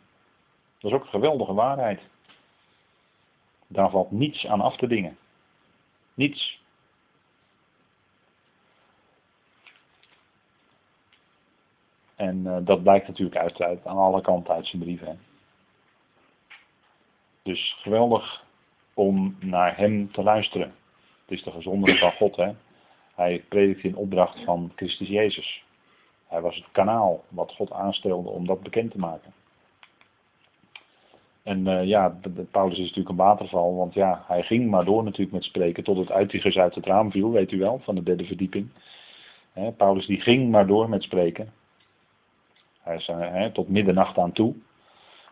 Dat 0.78 0.90
is 0.90 0.96
ook 0.96 1.02
een 1.02 1.10
geweldige 1.10 1.54
waarheid. 1.54 2.00
Daar 3.66 3.90
valt 3.90 4.10
niets 4.10 4.46
aan 4.46 4.60
af 4.60 4.76
te 4.76 4.86
dingen. 4.86 5.16
Niets. 6.14 6.60
En 12.14 12.36
uh, 12.36 12.56
dat 12.62 12.82
blijkt 12.82 13.08
natuurlijk 13.08 13.36
uit, 13.36 13.86
aan 13.86 13.96
alle 13.96 14.20
kanten 14.20 14.54
uit 14.54 14.66
zijn 14.66 14.82
brieven. 14.82 15.20
Dus 17.42 17.76
geweldig 17.80 18.44
om 18.94 19.36
naar 19.40 19.76
hem 19.76 20.12
te 20.12 20.22
luisteren. 20.22 20.74
Het 21.22 21.30
is 21.38 21.42
de 21.42 21.50
gezondere 21.50 21.98
van 21.98 22.12
God, 22.12 22.36
hè. 22.36 22.52
Hij 23.14 23.44
predikte 23.48 23.88
in 23.88 23.96
opdracht 23.96 24.44
van 24.44 24.72
Christus 24.76 25.08
Jezus. 25.08 25.64
Hij 26.34 26.42
was 26.42 26.56
het 26.56 26.72
kanaal 26.72 27.24
wat 27.28 27.52
God 27.52 27.72
aanstelde 27.72 28.28
om 28.28 28.46
dat 28.46 28.62
bekend 28.62 28.90
te 28.90 28.98
maken. 28.98 29.32
En 31.42 31.66
uh, 31.66 31.84
ja, 31.84 32.18
Paulus 32.50 32.78
is 32.78 32.84
natuurlijk 32.84 33.08
een 33.08 33.24
waterval, 33.24 33.76
want 33.76 33.94
ja, 33.94 34.24
hij 34.26 34.42
ging 34.42 34.70
maar 34.70 34.84
door 34.84 35.04
natuurlijk 35.04 35.32
met 35.32 35.44
spreken 35.44 35.84
tot 35.84 35.96
het 35.96 36.10
uittigers 36.10 36.56
uit 36.56 36.74
het 36.74 36.86
raam 36.86 37.10
viel, 37.10 37.30
weet 37.30 37.52
u 37.52 37.58
wel, 37.58 37.78
van 37.78 37.94
de 37.94 38.02
derde 38.02 38.24
verdieping. 38.24 38.68
Paulus 39.76 40.06
die 40.06 40.20
ging 40.20 40.50
maar 40.50 40.66
door 40.66 40.88
met 40.88 41.02
spreken. 41.02 41.52
Hij 42.82 42.96
is 42.96 43.08
uh, 43.08 43.44
tot 43.44 43.68
middernacht 43.68 44.18
aan 44.18 44.32
toe. 44.32 44.54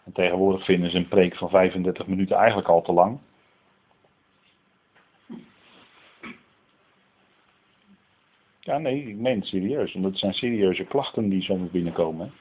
En 0.05 0.13
tegenwoordig 0.13 0.65
vinden 0.65 0.91
ze 0.91 0.97
een 0.97 1.09
preek 1.09 1.37
van 1.37 1.49
35 1.49 2.07
minuten 2.07 2.37
eigenlijk 2.37 2.69
al 2.69 2.83
te 2.83 2.93
lang. 2.93 3.19
Ja, 8.65 8.79
nee, 8.79 9.09
ik 9.09 9.17
meen 9.17 9.39
het 9.39 9.47
serieus. 9.47 9.93
Want 9.93 10.05
het 10.05 10.19
zijn 10.19 10.33
serieuze 10.33 10.85
klachten 10.85 11.29
die 11.29 11.43
soms 11.43 11.71
binnenkomen. 11.71 12.33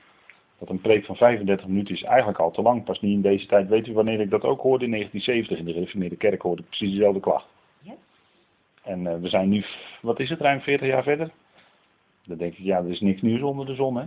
Dat 0.60 0.70
een 0.70 0.82
preek 0.82 1.06
van 1.06 1.16
35 1.16 1.68
minuten 1.68 1.96
is 1.96 2.04
eigenlijk 2.04 2.40
al 2.40 2.52
te 2.52 2.62
lang. 2.62 2.84
Pas 2.84 3.02
niet 3.02 3.14
in 3.14 3.22
deze 3.22 3.46
tijd. 3.46 3.68
Weet 3.68 3.88
u 3.88 3.94
wanneer 3.94 4.20
ik 4.20 4.30
dat 4.30 4.44
ook 4.44 4.62
hoorde? 4.62 4.86
In 4.86 4.92
1970 4.92 5.58
in 5.58 5.66
de 5.66 5.74
gereformeerde 5.74 6.16
kerk 6.16 6.42
hoorde 6.42 6.62
ik 6.62 6.68
precies 6.68 6.92
dezelfde 6.92 7.20
klacht. 7.20 7.48
Ja. 7.82 7.94
En 8.84 9.00
uh, 9.00 9.16
we 9.16 9.28
zijn 9.28 9.50
nu, 9.50 9.64
wat 10.02 10.20
is 10.20 10.30
het, 10.30 10.40
ruim 10.40 10.62
40 10.62 10.88
jaar 10.88 11.04
verder? 11.04 11.32
Dan 12.26 12.38
denk 12.38 12.54
ik, 12.54 12.64
ja, 12.64 12.78
er 12.78 12.90
is 12.90 13.00
niks 13.00 13.22
nieuws 13.22 13.42
onder 13.42 13.66
de 13.66 13.76
zon, 13.76 13.96
hè. 13.96 14.06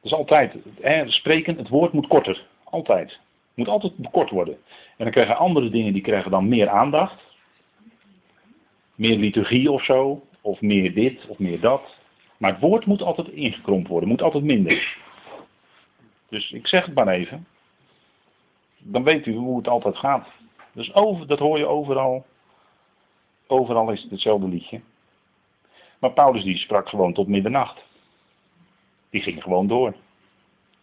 Dat 0.00 0.12
is 0.12 0.18
altijd, 0.18 0.54
hè, 0.80 1.10
spreken, 1.10 1.56
het 1.56 1.68
woord 1.68 1.92
moet 1.92 2.06
korter. 2.06 2.46
Altijd. 2.64 3.10
Het 3.10 3.20
moet 3.54 3.68
altijd 3.68 3.96
bekort 3.96 4.30
worden. 4.30 4.54
En 4.96 5.04
dan 5.04 5.10
krijgen 5.10 5.36
andere 5.36 5.70
dingen, 5.70 5.92
die 5.92 6.02
krijgen 6.02 6.30
dan 6.30 6.48
meer 6.48 6.68
aandacht. 6.68 7.31
Meer 8.94 9.16
liturgie 9.16 9.70
of 9.70 9.84
zo. 9.84 10.22
Of 10.40 10.60
meer 10.60 10.94
dit, 10.94 11.26
of 11.26 11.38
meer 11.38 11.60
dat. 11.60 11.96
Maar 12.36 12.50
het 12.50 12.60
woord 12.60 12.86
moet 12.86 13.02
altijd 13.02 13.28
ingekrompen 13.28 13.90
worden, 13.90 14.08
moet 14.08 14.22
altijd 14.22 14.44
minder. 14.44 14.96
Dus 16.28 16.50
ik 16.50 16.66
zeg 16.66 16.86
het 16.86 16.94
maar 16.94 17.08
even. 17.08 17.46
Dan 18.78 19.04
weet 19.04 19.26
u 19.26 19.34
hoe 19.34 19.56
het 19.56 19.68
altijd 19.68 19.96
gaat. 19.96 20.28
Dus 20.72 20.94
over, 20.94 21.26
dat 21.26 21.38
hoor 21.38 21.58
je 21.58 21.66
overal. 21.66 22.26
Overal 23.46 23.90
is 23.90 24.02
het 24.02 24.10
hetzelfde 24.10 24.48
liedje. 24.48 24.80
Maar 25.98 26.12
Paulus 26.12 26.44
die 26.44 26.56
sprak 26.56 26.88
gewoon 26.88 27.12
tot 27.12 27.28
middernacht. 27.28 27.84
Die 29.10 29.22
ging 29.22 29.42
gewoon 29.42 29.66
door. 29.66 29.94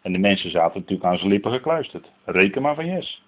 En 0.02 0.12
de 0.12 0.18
mensen 0.18 0.52
zaten 0.52 0.80
natuurlijk 0.80 1.10
aan 1.10 1.18
zijn 1.18 1.30
lippen 1.30 1.52
gekluisterd. 1.52 2.12
Reken 2.26 2.62
maar 2.62 2.76
van 2.76 2.86
yes. 2.86 3.24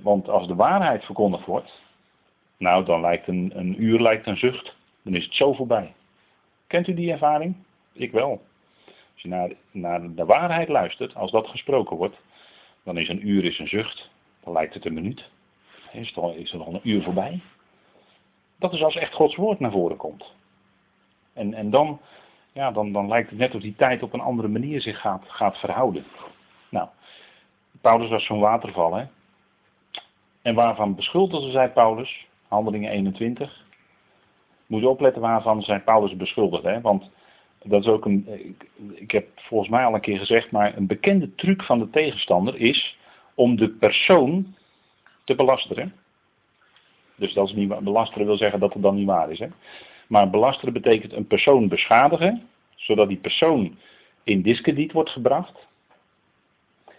want 0.00 0.28
als 0.28 0.46
de 0.46 0.54
waarheid 0.54 1.04
verkondigd 1.04 1.46
wordt, 1.46 1.80
nou 2.56 2.84
dan 2.84 3.00
lijkt 3.00 3.26
een, 3.26 3.52
een 3.54 3.82
uur 3.82 4.00
lijkt 4.00 4.26
een 4.26 4.36
zucht. 4.36 4.76
Dan 5.02 5.14
is 5.14 5.24
het 5.24 5.34
zo 5.34 5.52
voorbij. 5.52 5.94
Kent 6.66 6.88
u 6.88 6.94
die 6.94 7.12
ervaring? 7.12 7.54
Ik 7.92 8.12
wel. 8.12 8.42
Als 8.86 9.22
je 9.22 9.28
naar, 9.28 9.50
naar 9.70 10.14
de 10.14 10.24
waarheid 10.24 10.68
luistert, 10.68 11.14
als 11.14 11.30
dat 11.30 11.48
gesproken 11.48 11.96
wordt, 11.96 12.16
dan 12.84 12.98
is 12.98 13.08
een 13.08 13.28
uur 13.28 13.44
is 13.44 13.58
een 13.58 13.68
zucht. 13.68 14.10
Dan 14.44 14.52
lijkt 14.52 14.74
het 14.74 14.84
een 14.84 14.94
minuut. 14.94 15.30
Is, 15.92 16.16
er, 16.16 16.36
is 16.36 16.52
er 16.52 16.58
nog 16.58 16.68
een 16.68 16.88
uur 16.88 17.02
voorbij? 17.02 17.40
Dat 18.58 18.72
is 18.72 18.82
als 18.82 18.96
echt 18.96 19.14
Gods 19.14 19.36
woord 19.36 19.60
naar 19.60 19.70
voren 19.70 19.96
komt. 19.96 20.34
En, 21.32 21.54
en 21.54 21.70
dan, 21.70 22.00
ja, 22.52 22.72
dan, 22.72 22.92
dan 22.92 23.08
lijkt 23.08 23.30
het 23.30 23.38
net 23.38 23.54
of 23.54 23.60
die 23.60 23.76
tijd 23.76 24.02
op 24.02 24.12
een 24.12 24.20
andere 24.20 24.48
manier 24.48 24.80
zich 24.80 25.00
gaat, 25.00 25.24
gaat 25.26 25.58
verhouden. 25.58 26.04
Nou, 26.68 26.88
Paulus 27.80 28.10
was 28.10 28.26
zo'n 28.26 28.40
waterval, 28.40 28.94
hè. 28.94 29.04
En 30.42 30.54
waarvan 30.54 30.94
beschuldigde 30.94 31.50
zij 31.50 31.70
Paulus? 31.70 32.26
Handelingen 32.52 32.90
21 32.90 33.64
moet 34.66 34.80
je 34.80 34.88
opletten 34.88 35.22
waarvan 35.22 35.62
zijn 35.62 35.84
Paulus 35.84 36.16
beschuldigd. 36.16 36.62
Hè? 36.62 36.80
Want 36.80 37.10
dat 37.62 37.80
is 37.80 37.88
ook 37.88 38.04
een, 38.04 38.26
ik, 38.94 39.10
heb 39.10 39.28
volgens 39.34 39.70
mij 39.70 39.84
al 39.84 39.94
een 39.94 40.00
keer 40.00 40.18
gezegd, 40.18 40.50
maar 40.50 40.76
een 40.76 40.86
bekende 40.86 41.34
truc 41.34 41.62
van 41.62 41.78
de 41.78 41.90
tegenstander 41.90 42.56
is 42.60 42.98
om 43.34 43.56
de 43.56 43.68
persoon 43.68 44.54
te 45.24 45.34
belasteren. 45.34 45.92
Dus 47.14 47.32
dat 47.32 47.48
is 47.48 47.54
niet, 47.54 47.78
belasteren 47.78 48.26
wil 48.26 48.36
zeggen 48.36 48.60
dat 48.60 48.72
het 48.72 48.82
dan 48.82 48.94
niet 48.94 49.06
waar 49.06 49.30
is. 49.30 49.38
Hè? 49.38 49.48
Maar 50.06 50.30
belasteren 50.30 50.72
betekent 50.72 51.12
een 51.12 51.26
persoon 51.26 51.68
beschadigen, 51.68 52.48
zodat 52.74 53.08
die 53.08 53.18
persoon 53.18 53.78
in 54.24 54.42
discrediet 54.42 54.92
wordt 54.92 55.10
gebracht. 55.10 55.66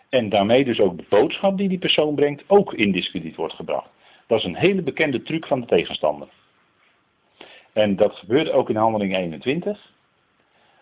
En 0.10 0.30
daarmee 0.30 0.66
dus 0.66 0.80
ook 0.80 0.98
de 0.98 1.06
boodschap 1.10 1.58
die 1.58 1.70
die 1.70 1.80
persoon 1.80 2.16
brengt 2.16 2.44
ook 2.48 2.74
in 2.74 2.92
discrediet 2.92 3.36
wordt 3.36 3.54
gebracht. 3.54 3.93
Dat 4.28 4.40
is 4.40 4.46
een 4.46 4.56
hele 4.56 4.82
bekende 4.82 5.24
truc 5.24 5.48
van 5.48 5.60
de 5.60 5.68
tegenstander. 5.68 6.28
En 7.74 7.96
dat 7.96 8.16
gebeurde 8.16 8.52
ook 8.52 8.70
in 8.70 8.76
handeling 8.76 9.16
21. 9.16 9.92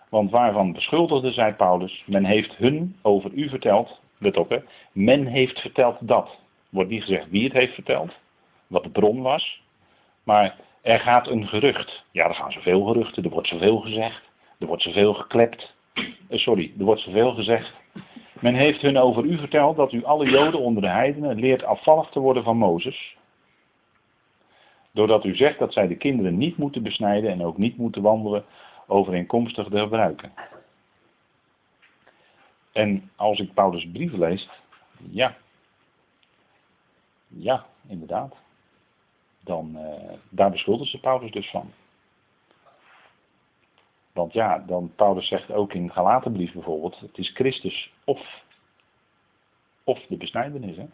Want 0.10 0.32
waarvan 0.32 0.74
beschuldigde 0.74 1.32
zij 1.32 1.54
Paulus, 1.54 2.04
men 2.06 2.26
heeft 2.26 2.56
hun 2.56 2.98
over 3.02 3.32
u 3.34 3.50
verteld, 3.50 4.00
let 4.18 4.38
op 4.38 4.50
hè, 4.50 4.58
men 4.92 5.26
heeft 5.26 5.60
verteld 5.60 5.98
dat. 6.00 6.40
Wordt 6.70 6.90
niet 6.90 7.04
gezegd 7.04 7.30
wie 7.30 7.44
het 7.44 7.54
heeft 7.54 7.74
verteld, 7.74 8.12
wat 8.68 8.84
de 8.84 8.90
bron 8.90 9.22
was, 9.22 9.62
maar 10.24 10.56
er 10.82 11.00
gaat 11.00 11.28
een 11.28 11.48
gerucht. 11.48 12.04
Ja, 12.12 12.28
er 12.28 12.36
gaan 12.36 12.52
zoveel 12.52 12.84
geruchten, 12.84 13.24
er 13.24 13.30
wordt 13.30 13.48
zoveel 13.48 13.78
gezegd, 13.78 14.22
er 14.60 14.68
wordt 14.68 14.84
zoveel 14.84 15.14
geklept. 15.14 15.74
Uh, 15.96 16.04
sorry, 16.30 16.72
er 16.80 16.86
wordt 16.86 17.02
zoveel 17.02 17.34
gezegd. 17.34 17.74
Men 18.40 18.56
heeft 18.56 18.82
hun 18.82 18.98
over 18.98 19.24
u 19.24 19.38
verteld 19.38 19.76
dat 19.76 19.92
u 19.92 20.04
alle 20.04 20.30
Joden 20.30 20.60
onder 20.60 20.82
de 20.82 20.90
heidenen 20.90 21.40
leert 21.40 21.64
afvallig 21.64 22.10
te 22.10 22.20
worden 22.20 22.44
van 22.44 22.58
Mozes, 22.58 23.16
Doordat 24.92 25.26
u 25.26 25.36
zegt 25.36 25.60
dat 25.60 25.74
zij 25.74 25.88
de 25.88 25.98
kinderen 25.98 26.38
niet 26.38 26.58
moeten 26.58 26.84
besnijden 26.84 27.32
en 27.32 27.46
ook 27.46 27.58
niet 27.58 27.78
moeten 27.78 28.02
wandelen 28.02 28.46
overeenkomstig 28.88 29.68
de 29.68 29.80
gebruiken. 29.80 30.34
En 32.72 33.12
als 33.16 33.40
ik 33.40 33.54
Paulus' 33.54 33.92
brieven 33.92 34.20
lees, 34.20 34.50
ja, 35.10 35.38
ja, 37.28 37.66
inderdaad. 37.88 38.36
Dan, 39.44 39.72
uh, 39.76 40.14
daar 40.30 40.52
beschuldigt 40.52 40.92
ze 40.92 41.00
Paulus 41.00 41.32
dus 41.32 41.50
van. 41.50 41.72
Want 44.14 44.34
ja, 44.34 44.60
dan 44.60 44.92
Paulus 44.96 45.28
zegt 45.28 45.52
ook 45.52 45.74
in 45.74 45.92
Galatenbrief 45.92 46.54
bijvoorbeeld, 46.54 47.00
het 47.00 47.18
is 47.18 47.30
Christus 47.30 47.94
of, 48.04 48.44
of 49.84 50.06
de 50.08 50.18
besnijdenis. 50.18 50.78
Hè? 50.78 50.86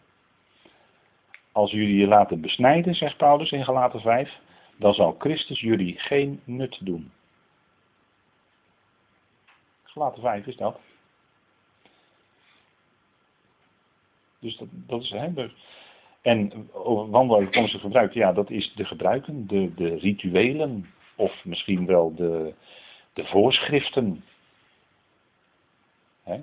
Als 1.58 1.70
jullie 1.70 1.96
je 1.96 2.06
laten 2.06 2.40
besnijden, 2.40 2.94
zegt 2.94 3.16
Paulus 3.16 3.50
in 3.50 3.64
Galaten 3.64 4.00
5, 4.00 4.38
dan 4.76 4.94
zal 4.94 5.16
Christus 5.18 5.60
jullie 5.60 5.98
geen 5.98 6.40
nut 6.44 6.78
doen. 6.80 7.12
Galaten 9.82 10.22
5 10.22 10.46
is 10.46 10.56
dat. 10.56 10.80
Dus 14.38 14.56
dat, 14.56 14.68
dat 14.70 15.02
is 15.02 15.10
hè, 15.10 15.50
En 16.22 16.68
over 16.72 17.10
wandelen 17.10 17.68
gebruik, 17.68 18.12
ja, 18.12 18.32
dat 18.32 18.50
is 18.50 18.72
de 18.74 18.84
gebruiken, 18.84 19.46
de, 19.46 19.74
de 19.74 19.94
rituelen, 19.94 20.90
of 21.16 21.44
misschien 21.44 21.86
wel 21.86 22.14
de, 22.14 22.54
de 23.12 23.24
voorschriften. 23.24 24.24
Hè? 26.22 26.40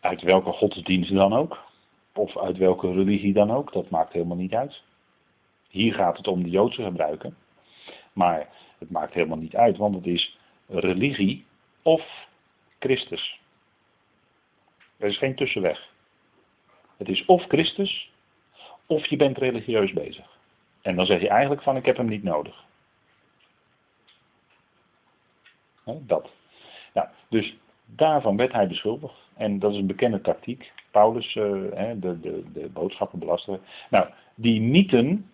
Uit 0.00 0.22
welke 0.22 0.52
godsdienst 0.52 1.14
dan 1.14 1.32
ook. 1.32 1.70
Of 2.14 2.38
uit 2.38 2.56
welke 2.56 2.92
religie 2.92 3.32
dan 3.32 3.50
ook, 3.50 3.72
dat 3.72 3.90
maakt 3.90 4.12
helemaal 4.12 4.36
niet 4.36 4.54
uit. 4.54 4.82
Hier 5.68 5.94
gaat 5.94 6.16
het 6.16 6.26
om 6.26 6.42
de 6.42 6.50
Joodse 6.50 6.82
gebruiken. 6.82 7.36
Maar 8.12 8.48
het 8.78 8.90
maakt 8.90 9.14
helemaal 9.14 9.38
niet 9.38 9.56
uit, 9.56 9.76
want 9.76 9.94
het 9.94 10.06
is 10.06 10.38
religie 10.66 11.44
of 11.82 12.26
Christus. 12.78 13.40
Er 14.96 15.08
is 15.08 15.18
geen 15.18 15.34
tussenweg. 15.34 15.90
Het 16.96 17.08
is 17.08 17.24
of 17.24 17.44
Christus, 17.44 18.10
of 18.86 19.06
je 19.06 19.16
bent 19.16 19.38
religieus 19.38 19.92
bezig. 19.92 20.38
En 20.82 20.96
dan 20.96 21.06
zeg 21.06 21.20
je 21.20 21.28
eigenlijk 21.28 21.62
van 21.62 21.76
ik 21.76 21.86
heb 21.86 21.96
hem 21.96 22.08
niet 22.08 22.22
nodig. 22.22 22.64
dat. 25.84 26.30
Dus 27.28 27.56
daarvan 27.84 28.36
werd 28.36 28.52
hij 28.52 28.66
beschuldigd. 28.66 29.14
En 29.34 29.58
dat 29.58 29.72
is 29.72 29.78
een 29.78 29.86
bekende 29.86 30.20
tactiek. 30.20 30.72
Paulus, 30.92 31.34
uh, 31.34 31.44
de, 31.96 32.20
de, 32.20 32.44
de 32.52 32.68
boodschappen 32.72 33.18
belasteren. 33.18 33.60
Nou, 33.90 34.08
die 34.34 34.60
mythen, 34.60 35.30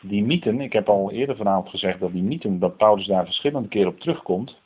die 0.00 0.22
mythen, 0.22 0.60
ik 0.60 0.72
heb 0.72 0.88
al 0.88 1.10
eerder 1.10 1.36
vanavond 1.36 1.68
gezegd 1.68 2.00
dat 2.00 2.12
die 2.12 2.22
mythen, 2.22 2.58
dat 2.58 2.76
Paulus 2.76 3.06
daar 3.06 3.24
verschillende 3.24 3.68
keren 3.68 3.88
op 3.88 4.00
terugkomt. 4.00 4.56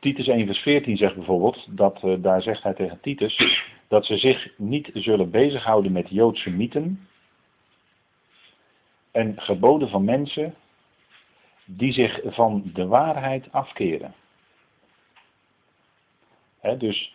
Titus 0.00 0.28
1 0.28 0.46
vers 0.46 0.58
14 0.58 0.96
zegt 0.96 1.14
bijvoorbeeld, 1.14 1.66
dat, 1.70 2.02
uh, 2.04 2.14
daar 2.18 2.42
zegt 2.42 2.62
hij 2.62 2.74
tegen 2.74 3.00
Titus, 3.00 3.64
dat 3.88 4.06
ze 4.06 4.16
zich 4.16 4.52
niet 4.56 4.90
zullen 4.94 5.30
bezighouden 5.30 5.92
met 5.92 6.08
Joodse 6.08 6.50
mythen 6.50 7.08
en 9.10 9.40
geboden 9.40 9.88
van 9.88 10.04
mensen 10.04 10.54
die 11.64 11.92
zich 11.92 12.20
van 12.24 12.70
de 12.74 12.86
waarheid 12.86 13.52
afkeren. 13.52 14.14
dus 16.78 17.14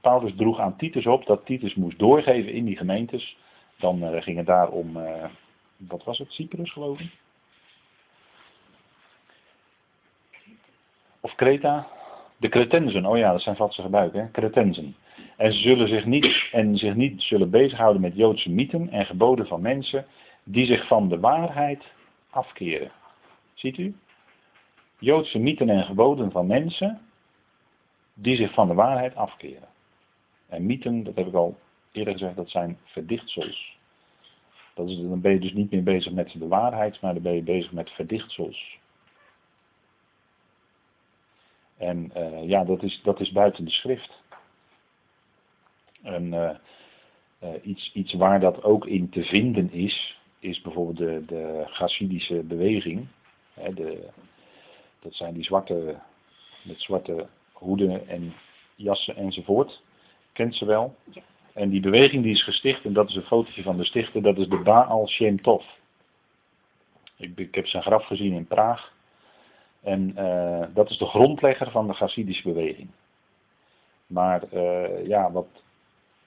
Paulus 0.00 0.32
droeg 0.36 0.58
aan 0.58 0.76
Titus 0.76 1.06
op 1.06 1.26
dat 1.26 1.46
Titus 1.46 1.74
moest 1.74 1.98
doorgeven 1.98 2.52
in 2.52 2.64
die 2.64 2.76
gemeentes 2.76 3.36
Dan 3.78 4.04
uh, 4.04 4.22
ging 4.22 4.36
het 4.36 4.46
daar 4.46 4.68
om, 4.68 4.96
uh, 4.96 5.24
wat 5.76 6.04
was 6.04 6.18
het, 6.18 6.32
Cyprus 6.32 6.72
geloof 6.72 7.00
ik? 7.00 7.10
Of 11.20 11.34
Kreta? 11.34 11.88
De 12.36 12.48
Cretensen, 12.48 13.06
oh 13.06 13.18
ja, 13.18 13.32
dat 13.32 13.40
zijn 13.40 13.56
vatsige 13.56 13.88
buiken, 13.88 14.20
hè? 14.20 14.30
Cretensen. 14.30 14.96
En 15.36 15.52
ze 15.52 15.58
zullen 15.58 15.88
zich 15.88 16.04
niet, 16.04 16.48
en 16.52 16.76
zich 16.76 16.94
niet 16.94 17.22
zullen 17.22 17.50
bezighouden 17.50 18.02
met 18.02 18.16
Joodse 18.16 18.50
mythen 18.50 18.88
en 18.88 19.06
geboden 19.06 19.46
van 19.46 19.60
mensen 19.60 20.06
die 20.44 20.66
zich 20.66 20.86
van 20.86 21.08
de 21.08 21.20
waarheid 21.20 21.84
afkeren. 22.30 22.90
Ziet 23.54 23.78
u? 23.78 23.94
Joodse 24.98 25.38
mythen 25.38 25.68
en 25.68 25.84
geboden 25.84 26.30
van 26.30 26.46
mensen 26.46 27.00
die 28.22 28.36
zich 28.36 28.52
van 28.52 28.68
de 28.68 28.74
waarheid 28.74 29.14
afkeren. 29.14 29.68
En 30.48 30.66
mythen, 30.66 31.02
dat 31.02 31.16
heb 31.16 31.26
ik 31.26 31.34
al 31.34 31.58
eerder 31.92 32.12
gezegd, 32.12 32.36
dat 32.36 32.50
zijn 32.50 32.78
verdichtsels. 32.84 33.78
Dat 34.74 34.88
is, 34.88 34.96
dan 34.96 35.20
ben 35.20 35.32
je 35.32 35.38
dus 35.38 35.52
niet 35.52 35.70
meer 35.70 35.82
bezig 35.82 36.12
met 36.12 36.32
de 36.38 36.48
waarheid, 36.48 37.00
maar 37.00 37.14
dan 37.14 37.22
ben 37.22 37.34
je 37.34 37.42
bezig 37.42 37.72
met 37.72 37.90
verdichtsels. 37.90 38.78
En 41.76 42.10
uh, 42.16 42.48
ja, 42.48 42.64
dat 42.64 42.82
is, 42.82 43.00
dat 43.02 43.20
is 43.20 43.32
buiten 43.32 43.64
de 43.64 43.70
schrift. 43.70 44.22
En 46.02 46.32
uh, 46.32 46.50
uh, 47.42 47.50
iets, 47.62 47.92
iets 47.92 48.12
waar 48.12 48.40
dat 48.40 48.62
ook 48.62 48.86
in 48.86 49.08
te 49.08 49.22
vinden 49.22 49.72
is, 49.72 50.20
is 50.38 50.60
bijvoorbeeld 50.60 50.98
de, 50.98 51.24
de 51.26 51.62
Chassidische 51.66 52.42
beweging. 52.42 53.06
Hè, 53.54 53.74
de, 53.74 54.08
dat 55.00 55.14
zijn 55.14 55.34
die 55.34 55.44
zwarte, 55.44 55.98
met 56.62 56.80
zwarte 56.80 57.28
hoeden 57.62 58.08
en 58.08 58.34
jassen 58.74 59.16
enzovoort. 59.16 59.82
Kent 60.32 60.54
ze 60.54 60.64
wel. 60.64 60.94
En 61.52 61.68
die 61.68 61.80
beweging 61.80 62.22
die 62.22 62.32
is 62.32 62.44
gesticht, 62.44 62.84
en 62.84 62.92
dat 62.92 63.08
is 63.08 63.14
een 63.14 63.22
fotootje 63.22 63.62
van 63.62 63.76
de 63.76 63.84
stichter, 63.84 64.22
dat 64.22 64.38
is 64.38 64.48
de 64.48 64.58
Baal 64.58 65.08
Shem 65.08 65.42
Tov. 65.42 65.64
Ik, 67.16 67.38
ik 67.38 67.54
heb 67.54 67.66
zijn 67.66 67.82
graf 67.82 68.04
gezien 68.04 68.32
in 68.32 68.46
Praag. 68.46 68.92
En 69.82 70.14
uh, 70.18 70.64
dat 70.74 70.90
is 70.90 70.98
de 70.98 71.06
grondlegger 71.06 71.70
van 71.70 71.86
de 71.86 71.94
Chassidische 71.94 72.42
beweging. 72.42 72.90
Maar 74.06 74.42
uh, 74.52 75.06
ja, 75.06 75.32
wat, 75.32 75.46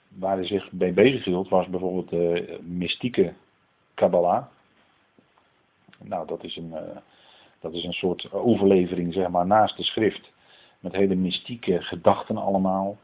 waar 0.07 0.35
hij 0.35 0.45
zich 0.45 0.71
mee 0.71 0.93
bezig 0.93 1.23
hield, 1.23 1.49
was 1.49 1.67
bijvoorbeeld 1.67 2.09
de 2.09 2.59
mystieke 2.61 3.33
Kabbalah. 3.93 4.45
Nou, 5.97 6.27
dat 6.27 6.43
is 6.43 6.55
een, 6.55 6.71
uh, 6.73 6.97
dat 7.59 7.73
is 7.73 7.83
een 7.83 7.93
soort 7.93 8.31
overlevering, 8.31 9.13
zeg 9.13 9.29
maar, 9.29 9.45
naast 9.45 9.77
de 9.77 9.83
schrift. 9.83 10.31
Met 10.85 10.95
hele 10.95 11.15
mystieke 11.15 11.81
gedachten 11.81 12.37
allemaal. 12.37 12.97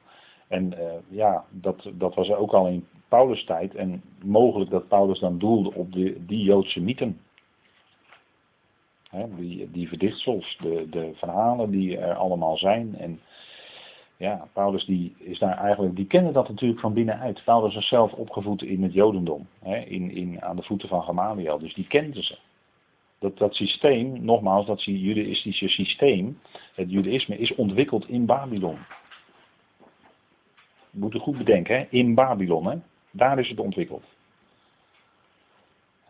En 0.47 0.73
uh, 0.73 0.79
ja, 1.07 1.45
dat, 1.49 1.89
dat 1.93 2.15
was 2.15 2.31
ook 2.31 2.53
al 2.53 2.67
in 2.67 2.87
Paulus' 3.07 3.45
tijd. 3.45 3.75
En 3.75 4.01
mogelijk 4.23 4.69
dat 4.69 4.87
Paulus 4.87 5.19
dan 5.19 5.37
doelde 5.37 5.73
op 5.73 5.93
de, 5.93 6.25
die 6.25 6.43
Joodse 6.43 6.81
mythen. 6.81 7.19
He, 9.09 9.35
die, 9.35 9.71
die 9.71 9.87
verdichtsels, 9.87 10.57
de, 10.61 10.87
de 10.89 11.11
verhalen 11.13 11.71
die 11.71 11.97
er 11.97 12.15
allemaal 12.15 12.57
zijn. 12.57 12.95
En 12.97 13.19
ja, 14.17 14.47
Paulus 14.53 14.85
die 14.85 15.15
is 15.17 15.39
daar 15.39 15.57
eigenlijk, 15.57 15.95
die 15.95 16.07
kende 16.07 16.31
dat 16.31 16.49
natuurlijk 16.49 16.79
van 16.79 16.93
binnenuit. 16.93 17.43
Paulus 17.43 17.75
was 17.75 17.87
zelf 17.87 18.13
opgevoed 18.13 18.61
in 18.61 18.83
het 18.83 18.93
Jodendom, 18.93 19.47
hè, 19.59 19.77
in, 19.77 20.11
in, 20.11 20.41
aan 20.41 20.55
de 20.55 20.63
voeten 20.63 20.89
van 20.89 21.03
Gamaliel, 21.03 21.59
dus 21.59 21.73
die 21.73 21.87
kende 21.87 22.23
ze. 22.23 22.37
Dat, 23.21 23.37
dat 23.37 23.55
systeem, 23.55 24.23
nogmaals, 24.23 24.65
dat 24.65 24.83
judaïstische 24.83 25.67
systeem, 25.67 26.39
het 26.75 26.91
judaïsme, 26.91 27.37
is 27.37 27.55
ontwikkeld 27.55 28.09
in 28.09 28.25
Babylon. 28.25 28.77
We 30.89 30.99
moeten 30.99 31.19
goed 31.19 31.37
bedenken, 31.37 31.75
hè? 31.75 31.85
in 31.89 32.15
Babylon, 32.15 32.65
hè? 32.65 32.77
daar 33.11 33.39
is 33.39 33.49
het 33.49 33.59
ontwikkeld. 33.59 34.03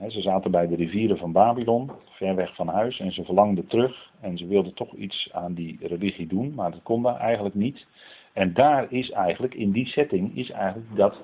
ze 0.08 0.22
zaten 0.22 0.51
bij 0.51 0.68
de 0.68 0.75
rivieren 0.75 1.18
van 1.18 1.32
Babylon, 1.32 1.91
ver 2.10 2.36
weg 2.36 2.56
van 2.56 2.68
huis, 2.68 3.00
en 3.00 3.12
ze 3.12 3.24
verlangden 3.24 3.68
terug. 3.68 4.12
En 4.22 4.38
ze 4.38 4.48
wilden 4.48 4.74
toch 4.74 4.94
iets 4.94 5.29
aan 5.31 5.53
die 5.53 5.77
religie 5.81 6.27
doen, 6.27 6.53
maar 6.53 6.72
dat 6.72 6.83
kon 6.83 7.01
daar 7.01 7.20
eigenlijk 7.20 7.55
niet. 7.55 7.85
En 8.33 8.53
daar 8.53 8.92
is 8.92 9.12
eigenlijk, 9.12 9.53
in 9.53 9.72
die 9.72 9.88
setting, 9.88 10.38
is 10.38 10.50
eigenlijk 10.50 10.96
dat 10.96 11.22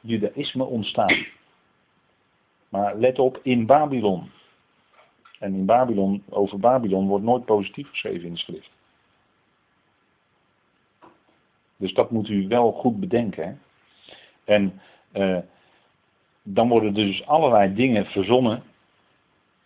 judaïsme 0.00 0.64
ontstaan. 0.64 1.26
Maar 2.68 2.96
let 2.96 3.18
op, 3.18 3.40
in 3.42 3.66
Babylon. 3.66 4.30
En 5.42 5.54
in 5.54 5.66
Babylon, 5.66 6.22
over 6.28 6.58
Babylon 6.58 7.06
wordt 7.06 7.24
nooit 7.24 7.44
positief 7.44 7.88
geschreven 7.88 8.26
in 8.26 8.32
de 8.32 8.38
schrift. 8.38 8.70
Dus 11.76 11.94
dat 11.94 12.10
moet 12.10 12.28
u 12.28 12.48
wel 12.48 12.72
goed 12.72 13.00
bedenken. 13.00 13.60
En 14.44 14.80
uh, 15.12 15.38
dan 16.42 16.68
worden 16.68 16.94
dus 16.94 17.26
allerlei 17.26 17.74
dingen 17.74 18.06
verzonnen. 18.06 18.62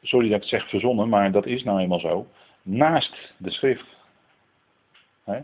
Sorry 0.03 0.29
dat 0.29 0.43
ik 0.43 0.49
zeg 0.49 0.69
verzonnen, 0.69 1.09
maar 1.09 1.33
dat 1.33 1.47
is 1.47 1.63
nou 1.65 1.81
eenmaal 1.81 2.01
zo. 2.01 2.27
Naast 2.63 3.33
de 3.37 3.51
schrift. 3.51 3.97
Hè? 5.25 5.41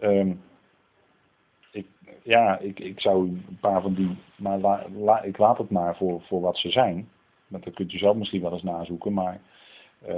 Um, 0.00 0.42
ik, 1.70 1.86
ja, 2.22 2.58
ik, 2.58 2.80
ik 2.80 3.00
zou 3.00 3.28
een 3.28 3.58
paar 3.60 3.82
van 3.82 3.94
die. 3.94 4.16
Maar 4.36 4.86
ik 5.24 5.38
laat 5.38 5.58
het 5.58 5.70
maar 5.70 5.96
voor, 5.96 6.22
voor 6.22 6.40
wat 6.40 6.56
ze 6.56 6.70
zijn. 6.70 7.08
Want 7.52 7.64
dat 7.64 7.74
kunt 7.74 7.92
u 7.92 7.98
zelf 7.98 8.16
misschien 8.16 8.42
wel 8.42 8.52
eens 8.52 8.62
nazoeken. 8.62 9.12
Maar 9.12 9.40
uh, 10.08 10.16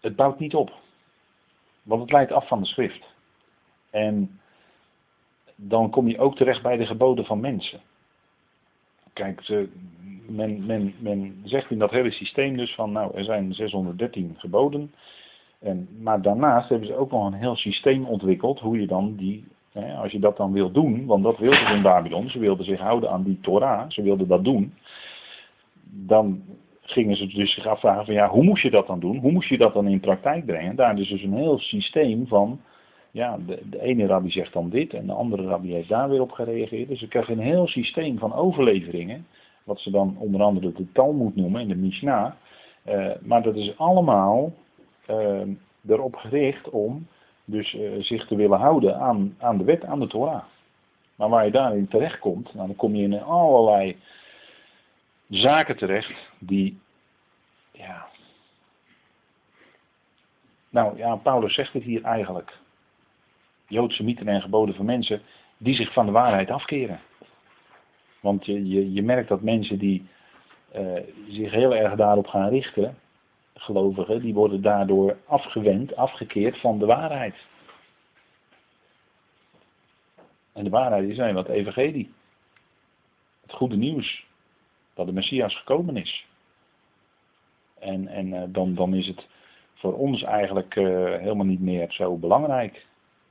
het 0.00 0.16
bouwt 0.16 0.38
niet 0.38 0.54
op. 0.54 0.72
Want 1.82 2.00
het 2.00 2.12
leidt 2.12 2.32
af 2.32 2.48
van 2.48 2.60
de 2.60 2.66
schrift. 2.66 3.14
En 3.90 4.40
dan 5.56 5.90
kom 5.90 6.08
je 6.08 6.18
ook 6.18 6.36
terecht 6.36 6.62
bij 6.62 6.76
de 6.76 6.86
geboden 6.86 7.24
van 7.24 7.40
mensen. 7.40 7.80
Kijk, 9.12 9.48
men, 10.26 10.66
men, 10.66 10.94
men 10.98 11.40
zegt 11.44 11.70
in 11.70 11.78
dat 11.78 11.90
hele 11.90 12.10
systeem 12.10 12.56
dus 12.56 12.74
van, 12.74 12.92
nou, 12.92 13.16
er 13.16 13.24
zijn 13.24 13.54
613 13.54 14.34
geboden. 14.38 14.92
En, 15.58 15.88
maar 16.00 16.22
daarnaast 16.22 16.68
hebben 16.68 16.88
ze 16.88 16.96
ook 16.96 17.10
nog 17.10 17.26
een 17.26 17.32
heel 17.32 17.56
systeem 17.56 18.04
ontwikkeld, 18.04 18.60
hoe 18.60 18.80
je 18.80 18.86
dan 18.86 19.14
die, 19.14 19.44
hè, 19.72 19.94
als 19.94 20.12
je 20.12 20.18
dat 20.18 20.36
dan 20.36 20.52
wil 20.52 20.70
doen, 20.70 21.06
want 21.06 21.22
dat 21.22 21.38
wilden 21.38 21.66
ze 21.66 21.74
in 21.74 21.82
Babylon, 21.82 22.30
ze 22.30 22.38
wilden 22.38 22.64
zich 22.64 22.80
houden 22.80 23.10
aan 23.10 23.22
die 23.22 23.40
Torah, 23.40 23.90
ze 23.90 24.02
wilden 24.02 24.28
dat 24.28 24.44
doen. 24.44 24.74
Dan 25.84 26.42
gingen 26.84 27.16
ze 27.16 27.26
dus 27.26 27.54
zich 27.54 27.66
afvragen 27.66 28.04
van, 28.04 28.14
ja, 28.14 28.28
hoe 28.28 28.42
moest 28.42 28.62
je 28.62 28.70
dat 28.70 28.86
dan 28.86 29.00
doen? 29.00 29.16
Hoe 29.16 29.32
moest 29.32 29.48
je 29.48 29.58
dat 29.58 29.74
dan 29.74 29.88
in 29.88 30.00
praktijk 30.00 30.46
brengen? 30.46 30.76
Daar 30.76 30.98
is 30.98 31.08
dus 31.08 31.22
een 31.22 31.36
heel 31.36 31.58
systeem 31.58 32.26
van 32.26 32.60
ja, 33.10 33.38
de, 33.46 33.60
de, 33.70 33.80
ene 33.80 34.06
rabbi 34.06 34.30
zegt 34.30 34.52
dan 34.52 34.70
dit 34.70 34.94
en 34.94 35.06
de 35.06 35.12
andere 35.12 35.42
rabbi 35.42 35.72
heeft 35.72 35.88
daar 35.88 36.08
weer 36.08 36.20
op 36.20 36.32
gereageerd. 36.32 36.88
Dus 36.88 37.00
we 37.00 37.08
krijgen 37.08 37.38
een 37.38 37.44
heel 37.44 37.66
systeem 37.66 38.18
van 38.18 38.34
overleveringen, 38.34 39.26
wat 39.64 39.80
ze 39.80 39.90
dan 39.90 40.16
onder 40.18 40.42
andere 40.42 40.72
de 40.72 40.92
Talmud 40.92 41.36
noemen 41.36 41.60
in 41.60 41.68
de 41.68 41.76
Mishnah. 41.76 42.32
Uh, 42.88 43.10
maar 43.20 43.42
dat 43.42 43.56
is 43.56 43.78
allemaal 43.78 44.52
uh, 45.10 45.40
erop 45.88 46.14
gericht 46.14 46.70
om 46.70 47.06
dus 47.44 47.74
uh, 47.74 47.90
zich 47.98 48.26
te 48.26 48.36
willen 48.36 48.58
houden 48.58 48.98
aan, 48.98 49.34
aan 49.38 49.58
de 49.58 49.64
wet, 49.64 49.84
aan 49.84 50.00
de 50.00 50.06
Torah. 50.06 50.42
Maar 51.16 51.28
waar 51.28 51.44
je 51.44 51.50
daarin 51.50 51.88
terechtkomt, 51.88 52.54
nou, 52.54 52.66
dan 52.66 52.76
kom 52.76 52.94
je 52.94 53.02
in 53.02 53.22
allerlei 53.22 53.96
zaken 55.28 55.76
terecht 55.76 56.12
die, 56.38 56.80
ja. 57.70 58.06
Nou 60.70 60.96
ja, 60.96 61.16
Paulus 61.16 61.54
zegt 61.54 61.72
het 61.72 61.82
hier 61.82 62.02
eigenlijk. 62.02 62.58
Joodse 63.66 64.02
mythen 64.02 64.28
en 64.28 64.42
geboden 64.42 64.74
van 64.74 64.84
mensen 64.84 65.22
die 65.56 65.74
zich 65.74 65.92
van 65.92 66.06
de 66.06 66.12
waarheid 66.12 66.50
afkeren. 66.50 67.00
Want 68.20 68.46
je, 68.46 68.68
je, 68.68 68.92
je 68.92 69.02
merkt 69.02 69.28
dat 69.28 69.42
mensen 69.42 69.78
die 69.78 70.06
uh, 70.74 71.00
zich 71.28 71.50
heel 71.50 71.74
erg 71.74 71.94
daarop 71.94 72.26
gaan 72.26 72.48
richten, 72.48 72.98
gelovigen, 73.54 74.20
die 74.20 74.34
worden 74.34 74.62
daardoor 74.62 75.18
afgewend, 75.26 75.96
afgekeerd 75.96 76.58
van 76.58 76.78
de 76.78 76.86
waarheid. 76.86 77.34
En 80.52 80.64
de 80.64 80.70
waarheid 80.70 81.08
is 81.08 81.18
alleen 81.18 81.34
wat 81.34 81.48
evangelie. 81.48 82.12
Het 83.42 83.52
goede 83.52 83.76
nieuws. 83.76 84.26
Dat 84.94 85.06
de 85.06 85.12
Messias 85.12 85.56
gekomen 85.56 85.96
is. 85.96 86.26
En, 87.78 88.08
en 88.08 88.26
uh, 88.26 88.42
dan, 88.48 88.74
dan 88.74 88.94
is 88.94 89.06
het 89.06 89.26
voor 89.74 89.94
ons 89.94 90.22
eigenlijk 90.22 90.76
uh, 90.76 90.84
helemaal 91.18 91.46
niet 91.46 91.60
meer 91.60 91.92
zo 91.92 92.16
belangrijk. 92.16 92.86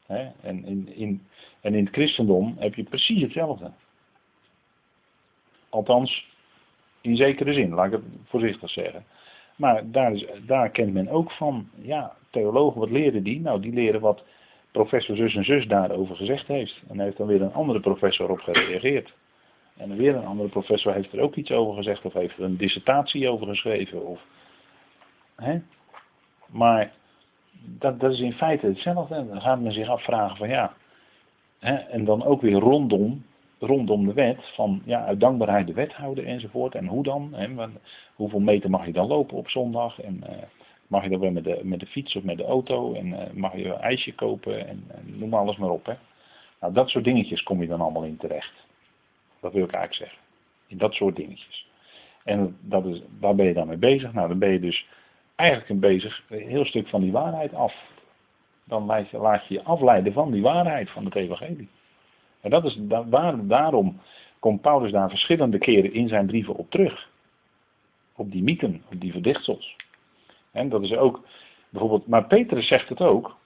En, 0.07 0.65
in, 0.65 0.95
in, 0.95 1.27
en 1.61 1.73
in 1.73 1.85
het 1.85 1.93
christendom 1.93 2.55
heb 2.59 2.75
je 2.75 2.83
precies 2.83 3.21
hetzelfde. 3.21 3.71
Althans, 5.69 6.27
in 7.01 7.15
zekere 7.15 7.53
zin, 7.53 7.73
laat 7.73 7.85
ik 7.85 7.91
het 7.91 8.01
voorzichtig 8.25 8.69
zeggen. 8.69 9.05
Maar 9.55 9.91
daar, 9.91 10.13
is, 10.13 10.25
daar 10.45 10.69
kent 10.69 10.93
men 10.93 11.09
ook 11.09 11.31
van, 11.31 11.69
ja, 11.81 12.15
theologen, 12.29 12.79
wat 12.79 12.89
leren 12.89 13.23
die? 13.23 13.39
Nou, 13.39 13.61
die 13.61 13.73
leren 13.73 14.01
wat 14.01 14.23
professor 14.71 15.15
zus 15.15 15.35
en 15.35 15.45
zus 15.45 15.67
daarover 15.67 16.15
gezegd 16.15 16.47
heeft. 16.47 16.81
En 16.89 16.99
heeft 16.99 17.17
dan 17.17 17.27
weer 17.27 17.41
een 17.41 17.53
andere 17.53 17.79
professor 17.79 18.29
op 18.29 18.39
gereageerd. 18.39 19.13
En 19.77 19.95
weer 19.95 20.15
een 20.15 20.25
andere 20.25 20.49
professor 20.49 20.93
heeft 20.93 21.13
er 21.13 21.19
ook 21.19 21.35
iets 21.35 21.51
over 21.51 21.75
gezegd 21.75 22.05
of 22.05 22.13
heeft 22.13 22.37
er 22.37 22.43
een 22.43 22.57
dissertatie 22.57 23.29
over 23.29 23.47
geschreven. 23.47 24.05
Of, 24.05 24.21
hè? 25.35 25.59
Maar 26.47 26.91
dat, 27.65 27.99
dat 27.99 28.11
is 28.11 28.19
in 28.19 28.33
feite 28.33 28.65
hetzelfde. 28.65 29.27
Dan 29.27 29.41
gaat 29.41 29.59
men 29.59 29.71
zich 29.71 29.87
afvragen 29.87 30.37
van 30.37 30.49
ja. 30.49 30.73
Hè, 31.59 31.75
en 31.75 32.05
dan 32.05 32.23
ook 32.23 32.41
weer 32.41 32.59
rondom 32.59 33.23
rondom 33.65 34.05
de 34.05 34.13
wet, 34.13 34.51
van 34.53 34.81
ja, 34.85 35.05
uit 35.05 35.19
dankbaarheid 35.19 35.67
de 35.67 35.73
wet 35.73 35.93
houden 35.93 36.25
enzovoort. 36.25 36.75
En 36.75 36.87
hoe 36.87 37.03
dan? 37.03 37.29
Hè? 37.33 37.67
Hoeveel 38.15 38.39
meter 38.39 38.69
mag 38.69 38.85
je 38.85 38.91
dan 38.91 39.07
lopen 39.07 39.37
op 39.37 39.49
zondag? 39.49 40.01
En 40.01 40.23
uh, 40.29 40.37
mag 40.87 41.03
je 41.03 41.09
dan 41.09 41.19
weer 41.19 41.31
met 41.31 41.43
de, 41.43 41.59
met 41.63 41.79
de 41.79 41.85
fiets 41.85 42.15
of 42.15 42.23
met 42.23 42.37
de 42.37 42.45
auto? 42.45 42.93
En 42.93 43.07
uh, 43.07 43.19
mag 43.33 43.55
je 43.55 43.65
een 43.65 43.79
ijsje 43.79 44.13
kopen? 44.13 44.67
En, 44.67 44.83
en, 44.87 45.19
noem 45.19 45.33
alles 45.33 45.57
maar 45.57 45.69
op. 45.69 45.85
Hè? 45.85 45.93
Nou, 46.59 46.73
dat 46.73 46.89
soort 46.89 47.03
dingetjes 47.03 47.43
kom 47.43 47.61
je 47.61 47.67
dan 47.67 47.81
allemaal 47.81 48.03
in 48.03 48.17
terecht. 48.17 48.53
Dat 49.43 49.53
wil 49.53 49.63
ik 49.63 49.71
eigenlijk 49.71 50.09
zeggen. 50.09 50.27
In 50.67 50.77
dat 50.77 50.93
soort 50.93 51.15
dingetjes. 51.15 51.67
En 52.23 52.57
dat 52.61 52.85
is, 52.85 53.01
waar 53.19 53.35
ben 53.35 53.45
je 53.45 53.53
dan 53.53 53.67
mee 53.67 53.77
bezig? 53.77 54.13
Nou, 54.13 54.27
dan 54.27 54.39
ben 54.39 54.49
je 54.49 54.59
dus 54.59 54.87
eigenlijk 55.35 55.69
een 55.69 55.79
bezig 55.79 56.23
een 56.29 56.47
heel 56.47 56.65
stuk 56.65 56.87
van 56.87 57.01
die 57.01 57.11
waarheid 57.11 57.53
af. 57.53 57.75
Dan 58.63 58.85
laat 58.85 59.09
je, 59.09 59.17
laat 59.17 59.47
je 59.47 59.63
afleiden 59.63 60.13
van 60.13 60.31
die 60.31 60.41
waarheid 60.41 60.89
van 60.89 61.05
het 61.05 61.15
evangelie. 61.15 61.69
En 62.41 62.49
dat 62.49 62.63
is, 62.63 62.77
daarom 63.41 63.99
komt 64.39 64.61
Paulus 64.61 64.91
daar 64.91 65.09
verschillende 65.09 65.57
keren 65.57 65.93
in 65.93 66.07
zijn 66.07 66.25
brieven 66.25 66.55
op 66.55 66.69
terug. 66.69 67.09
Op 68.15 68.31
die 68.31 68.43
mythen, 68.43 68.83
op 68.91 68.99
die 68.99 69.11
verdichtsels. 69.11 69.75
En 70.51 70.69
dat 70.69 70.83
is 70.83 70.93
ook, 70.93 71.25
bijvoorbeeld, 71.69 72.07
maar 72.07 72.27
Petrus 72.27 72.67
zegt 72.67 72.89
het 72.89 73.01
ook. 73.01 73.37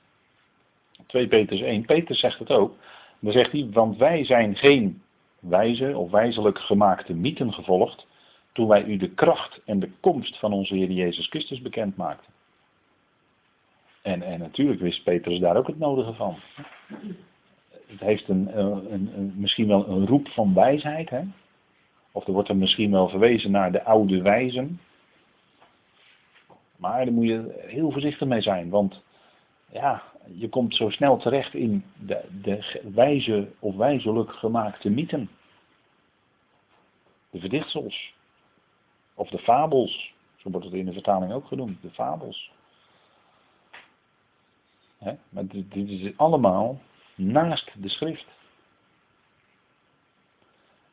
2 1.05 1.27
Petrus 1.27 1.61
1, 1.61 1.85
Petrus 1.85 2.19
zegt 2.19 2.39
het 2.39 2.51
ook. 2.51 2.75
Dan 3.19 3.31
zegt 3.31 3.51
hij, 3.51 3.67
want 3.71 3.97
wij 3.97 4.25
zijn 4.25 4.55
geen 4.55 5.01
wijze 5.39 5.97
of 5.97 6.11
wijzelijk 6.11 6.59
gemaakte 6.59 7.13
mythen 7.13 7.53
gevolgd, 7.53 8.07
toen 8.51 8.67
wij 8.67 8.83
u 8.83 8.97
de 8.97 9.09
kracht 9.09 9.61
en 9.65 9.79
de 9.79 9.91
komst 9.99 10.39
van 10.39 10.53
onze 10.53 10.75
Heer 10.75 10.91
Jezus 10.91 11.27
Christus 11.27 11.61
bekend 11.61 11.97
maakten. 11.97 12.33
En, 14.01 14.21
en 14.21 14.39
natuurlijk 14.39 14.81
wist 14.81 15.03
Petrus 15.03 15.39
daar 15.39 15.57
ook 15.57 15.67
het 15.67 15.79
nodige 15.79 16.13
van. 16.13 16.35
Het 17.87 17.99
heeft 17.99 18.27
een, 18.27 18.59
een, 18.59 19.13
een, 19.13 19.33
misschien 19.35 19.67
wel 19.67 19.87
een 19.87 20.05
roep 20.05 20.27
van 20.27 20.53
wijsheid. 20.53 21.09
Hè? 21.09 21.21
Of 22.11 22.27
er 22.27 22.33
wordt 22.33 22.49
er 22.49 22.55
misschien 22.55 22.91
wel 22.91 23.09
verwezen 23.09 23.51
naar 23.51 23.71
de 23.71 23.83
oude 23.83 24.21
wijzen. 24.21 24.79
Maar 26.75 27.05
daar 27.05 27.13
moet 27.13 27.27
je 27.27 27.63
heel 27.67 27.91
voorzichtig 27.91 28.27
mee 28.27 28.41
zijn. 28.41 28.69
Want 28.69 29.01
ja, 29.71 30.03
je 30.33 30.49
komt 30.49 30.75
zo 30.75 30.89
snel 30.89 31.17
terecht 31.17 31.53
in 31.53 31.83
de, 32.05 32.23
de 32.41 32.81
wijze 32.93 33.51
of 33.59 33.75
wijzelijk 33.75 34.31
gemaakte 34.31 34.89
mythen. 34.89 35.29
De 37.29 37.39
verdichtsels. 37.39 38.13
Of 39.13 39.29
de 39.29 39.39
fabels. 39.39 40.13
Zo 40.35 40.49
wordt 40.49 40.65
het 40.65 40.75
in 40.75 40.85
de 40.85 40.93
vertaling 40.93 41.33
ook 41.33 41.47
genoemd. 41.47 41.81
De 41.81 41.91
fabels. 41.91 42.51
Maar 45.29 45.47
dit, 45.47 45.89
is 45.89 46.17
allemaal 46.17 46.81
naast 47.15 47.71
de 47.81 47.89
schrift. 47.89 48.27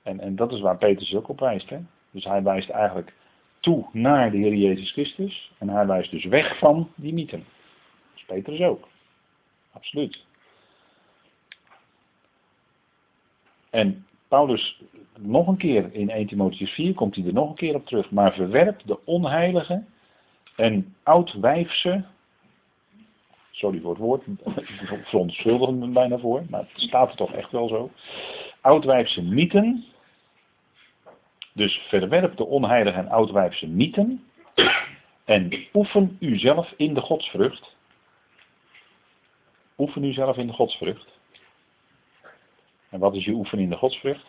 En, 0.03 0.21
en 0.21 0.37
dat 0.37 0.53
is 0.53 0.61
waar 0.61 0.79
Petrus 0.79 1.15
ook 1.15 1.29
op 1.29 1.41
wijst. 1.41 1.73
Dus 2.11 2.25
hij 2.25 2.43
wijst 2.43 2.71
eigenlijk 2.71 3.15
toe 3.61 3.87
naar 3.93 4.31
de 4.31 4.37
Heer 4.37 4.55
Jezus 4.55 4.93
Christus. 4.93 5.53
En 5.59 5.69
hij 5.69 5.87
wijst 5.87 6.11
dus 6.11 6.25
weg 6.25 6.59
van 6.59 6.91
die 6.95 7.13
mythen. 7.13 7.45
Dat 8.11 8.17
is 8.17 8.25
Petrus 8.25 8.61
ook. 8.61 8.89
Absoluut. 9.75 10.25
En 13.71 14.07
Paulus, 14.29 14.83
nog 15.19 15.47
een 15.47 15.57
keer 15.57 15.95
in 15.95 16.11
1 16.11 16.27
Timotheus 16.27 16.71
4 16.71 16.95
komt 16.95 17.15
hij 17.15 17.25
er 17.25 17.33
nog 17.33 17.49
een 17.49 17.57
keer 17.57 17.75
op 17.75 17.87
terug. 17.87 18.11
Maar 18.11 18.35
verwerp 18.35 18.81
de 18.85 19.05
onheilige 19.05 19.85
en 20.57 20.95
oudwijfse 21.03 22.05
sorry 23.55 23.81
voor 23.81 23.91
het 23.91 24.01
woord, 24.01 24.27
ik 24.57 25.05
verontschuldig 25.05 25.71
me 25.71 25.87
bijna 25.87 26.19
voor, 26.19 26.43
maar 26.51 26.61
het 26.61 26.71
staat 26.75 27.11
er 27.11 27.17
toch 27.17 27.33
echt 27.33 27.51
wel 27.51 27.69
zo. 27.69 27.91
Oudwijfse 28.61 29.23
mythen, 29.23 29.85
dus 31.53 31.77
verwerp 31.89 32.37
de 32.37 32.47
onheilige 32.47 32.99
en 32.99 33.09
oudwijfse 33.09 33.67
mythen 33.67 34.25
en 35.25 35.67
oefen 35.75 36.17
uzelf 36.21 36.75
in 36.77 36.95
de 36.95 37.01
godsvrucht. 37.01 37.77
Oefen 39.79 40.05
uzelf 40.05 40.37
in 40.37 40.47
de 40.47 40.53
godsvrucht. 40.53 41.19
En 42.89 43.01
wat 43.01 43.17
is 43.17 43.25
je 43.25 43.33
oefen 43.33 43.59
in 43.59 43.71
de 43.71 43.77
godsvrucht? 43.77 44.27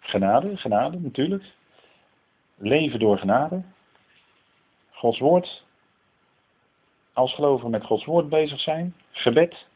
Genade, 0.00 0.56
genade 0.56 1.00
natuurlijk. 1.00 1.44
Leven 2.56 2.98
door 2.98 3.18
genade. 3.18 3.62
Gods 4.90 5.18
woord 5.18 5.64
als 7.12 7.34
gelovigen 7.34 7.70
met 7.70 7.84
Gods 7.84 8.04
woord 8.04 8.28
bezig 8.28 8.60
zijn, 8.60 8.94
gebed, 9.10 9.66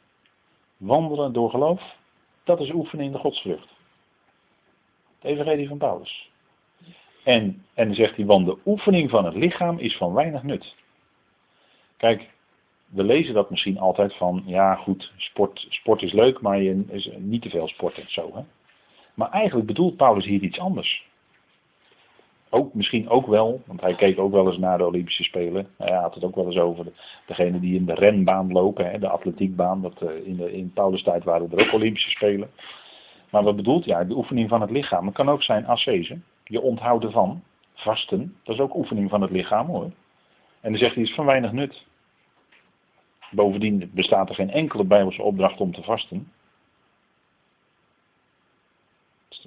wandelen 0.77 1.33
door 1.33 1.51
geloof, 1.51 1.97
dat 2.45 2.61
is 2.61 2.73
oefenen 2.73 3.05
in 3.05 3.13
de 3.13 3.19
godsvrucht. 3.19 3.69
Het 5.19 5.31
evangelie 5.31 5.69
van 5.69 5.79
Paulus. 5.79 6.31
En, 7.25 7.65
en 7.75 7.95
zegt 7.95 8.17
hij, 8.17 8.25
want 8.25 8.47
de 8.47 8.59
oefening 8.65 9.11
van 9.11 9.25
het 9.25 9.35
lichaam 9.35 9.79
is 9.79 9.97
van 9.97 10.13
weinig 10.13 10.43
nut. 10.43 10.75
Kijk, 11.97 12.31
we 12.87 13.05
lezen 13.05 13.35
dat 13.35 13.51
misschien 13.51 13.79
altijd 13.79 14.15
van, 14.15 14.43
ja 14.47 14.75
goed, 14.75 15.13
sport, 15.17 15.67
sport 15.69 16.03
is 16.03 16.13
leuk, 16.13 16.41
maar 16.41 16.63
je 16.63 16.85
is 16.89 17.11
niet 17.17 17.43
te 17.43 17.51
veel 17.51 17.69
sporten, 17.69 18.05
zo 18.07 18.31
hè. 18.35 18.41
Maar 19.15 19.31
eigenlijk 19.31 19.67
bedoelt 19.67 19.97
Paulus 19.97 20.25
hier 20.25 20.43
iets 20.43 20.59
anders 20.59 21.07
ook, 22.57 22.75
misschien 22.75 23.09
ook 23.09 23.27
wel, 23.27 23.63
want 23.67 23.81
hij 23.81 23.95
keek 23.95 24.19
ook 24.19 24.33
wel 24.33 24.47
eens 24.47 24.59
naar 24.59 24.79
de 24.79 24.87
Olympische 24.87 25.23
Spelen. 25.23 25.69
Hij 25.79 25.97
had 25.97 26.15
het 26.15 26.25
ook 26.25 26.35
wel 26.35 26.47
eens 26.47 26.59
over 26.59 26.85
de, 26.85 26.93
degene 27.27 27.61
die 27.61 27.77
in 27.77 27.85
de 27.85 27.95
renbaan 27.95 28.53
lopen, 28.53 28.91
hè, 28.91 28.99
de 28.99 29.09
atletiekbaan. 29.09 29.83
Dat, 29.83 30.03
uh, 30.03 30.27
in, 30.27 30.37
de, 30.37 30.53
in 30.53 30.73
Paulus 30.73 31.03
tijd 31.03 31.25
waren 31.25 31.51
er 31.51 31.67
ook 31.67 31.73
Olympische 31.73 32.11
Spelen. 32.11 32.51
Maar 33.31 33.43
wat 33.43 33.57
bedoelt 33.57 33.85
hij? 33.85 33.95
Ja, 33.95 34.05
de 34.05 34.17
oefening 34.17 34.49
van 34.49 34.61
het 34.61 34.71
lichaam. 34.71 35.07
Het 35.07 35.15
kan 35.15 35.29
ook 35.29 35.43
zijn 35.43 35.67
ascese, 35.67 36.19
je 36.45 36.61
onthouden 36.61 37.13
van, 37.13 37.43
vasten. 37.75 38.37
Dat 38.45 38.55
is 38.55 38.61
ook 38.61 38.77
oefening 38.77 39.11
van 39.11 39.23
het 39.23 39.31
lichaam 39.31 39.67
hoor. 39.67 39.91
En 40.61 40.71
dan 40.71 40.77
zegt 40.77 40.95
hij, 40.95 41.03
het 41.03 41.11
is 41.11 41.17
van 41.17 41.27
weinig 41.27 41.53
nut. 41.53 41.85
Bovendien 43.31 43.91
bestaat 43.95 44.29
er 44.29 44.35
geen 44.35 44.51
enkele 44.51 44.85
Bijbelse 44.85 45.23
opdracht 45.23 45.61
om 45.61 45.73
te 45.73 45.83
vasten. 45.83 46.33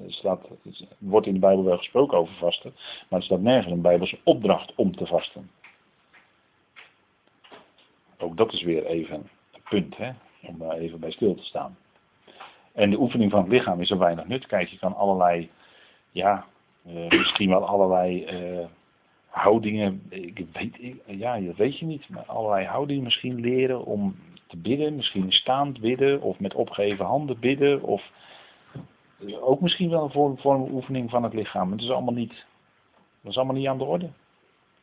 staat, 0.08 0.48
het 0.64 0.86
wordt 0.98 1.28
in 1.28 1.34
de 1.34 1.40
Bijbel 1.40 1.64
wel 1.64 1.78
gesproken 1.78 2.18
over 2.18 2.34
vasten, 2.34 2.74
maar 3.10 3.20
er 3.20 3.26
staat 3.26 3.42
nergens 3.42 3.74
een 3.74 3.82
Bijbelse 3.82 4.20
opdracht 4.24 4.76
om 4.76 4.96
te 4.96 5.06
vasten. 5.06 5.52
Ook 8.18 8.38
dat 8.38 8.54
is 8.54 8.64
weer 8.64 8.86
even 8.86 9.16
een 9.16 9.62
punt, 9.70 9.98
hè, 9.98 10.12
om 10.42 10.58
daar 10.58 10.78
even 10.78 11.00
bij 11.00 11.12
stil 11.12 11.36
te 11.36 11.44
staan. 11.44 11.78
En 12.74 12.90
de 12.90 13.00
oefening 13.00 13.32
van 13.32 13.42
het 13.42 13.52
lichaam 13.52 13.82
is 13.82 13.90
er 13.90 13.98
weinig 13.98 14.28
nut. 14.28 14.48
Kijk, 14.48 14.68
je 14.68 14.78
kan 14.78 14.96
allerlei, 14.96 15.52
ja, 16.12 16.46
uh, 16.88 17.10
misschien 17.10 17.50
wel 17.50 17.66
allerlei 17.68 18.26
uh, 18.26 18.66
houdingen, 19.30 20.02
ik 20.10 20.46
weet, 20.54 20.96
ja, 21.06 21.40
dat 21.40 21.56
weet 21.56 21.80
je 21.80 21.86
niet, 21.86 22.10
maar 22.10 22.24
allerlei 22.26 22.66
houdingen 22.66 23.04
misschien 23.04 23.40
leren 23.40 23.86
om 23.86 24.16
te 24.48 24.58
bidden, 24.58 24.96
misschien 24.96 25.32
staand 25.32 25.80
bidden 25.80 26.22
of 26.22 26.40
met 26.40 26.54
opgeheven 26.54 27.06
handen 27.06 27.40
bidden 27.40 27.82
of 27.82 28.12
ook 29.42 29.62
misschien 29.62 29.90
wel 29.90 30.04
een 30.04 30.12
vorm, 30.12 30.38
vorm 30.38 30.62
oefening 30.72 31.10
van 31.10 31.24
het 31.24 31.34
lichaam. 31.34 31.72
Het 31.72 31.82
is 31.82 31.90
allemaal 31.90 32.14
niet, 32.14 32.46
dat 33.22 33.32
is 33.32 33.38
allemaal 33.38 33.56
niet 33.56 33.68
aan 33.68 33.78
de 33.78 33.84
orde. 33.84 34.10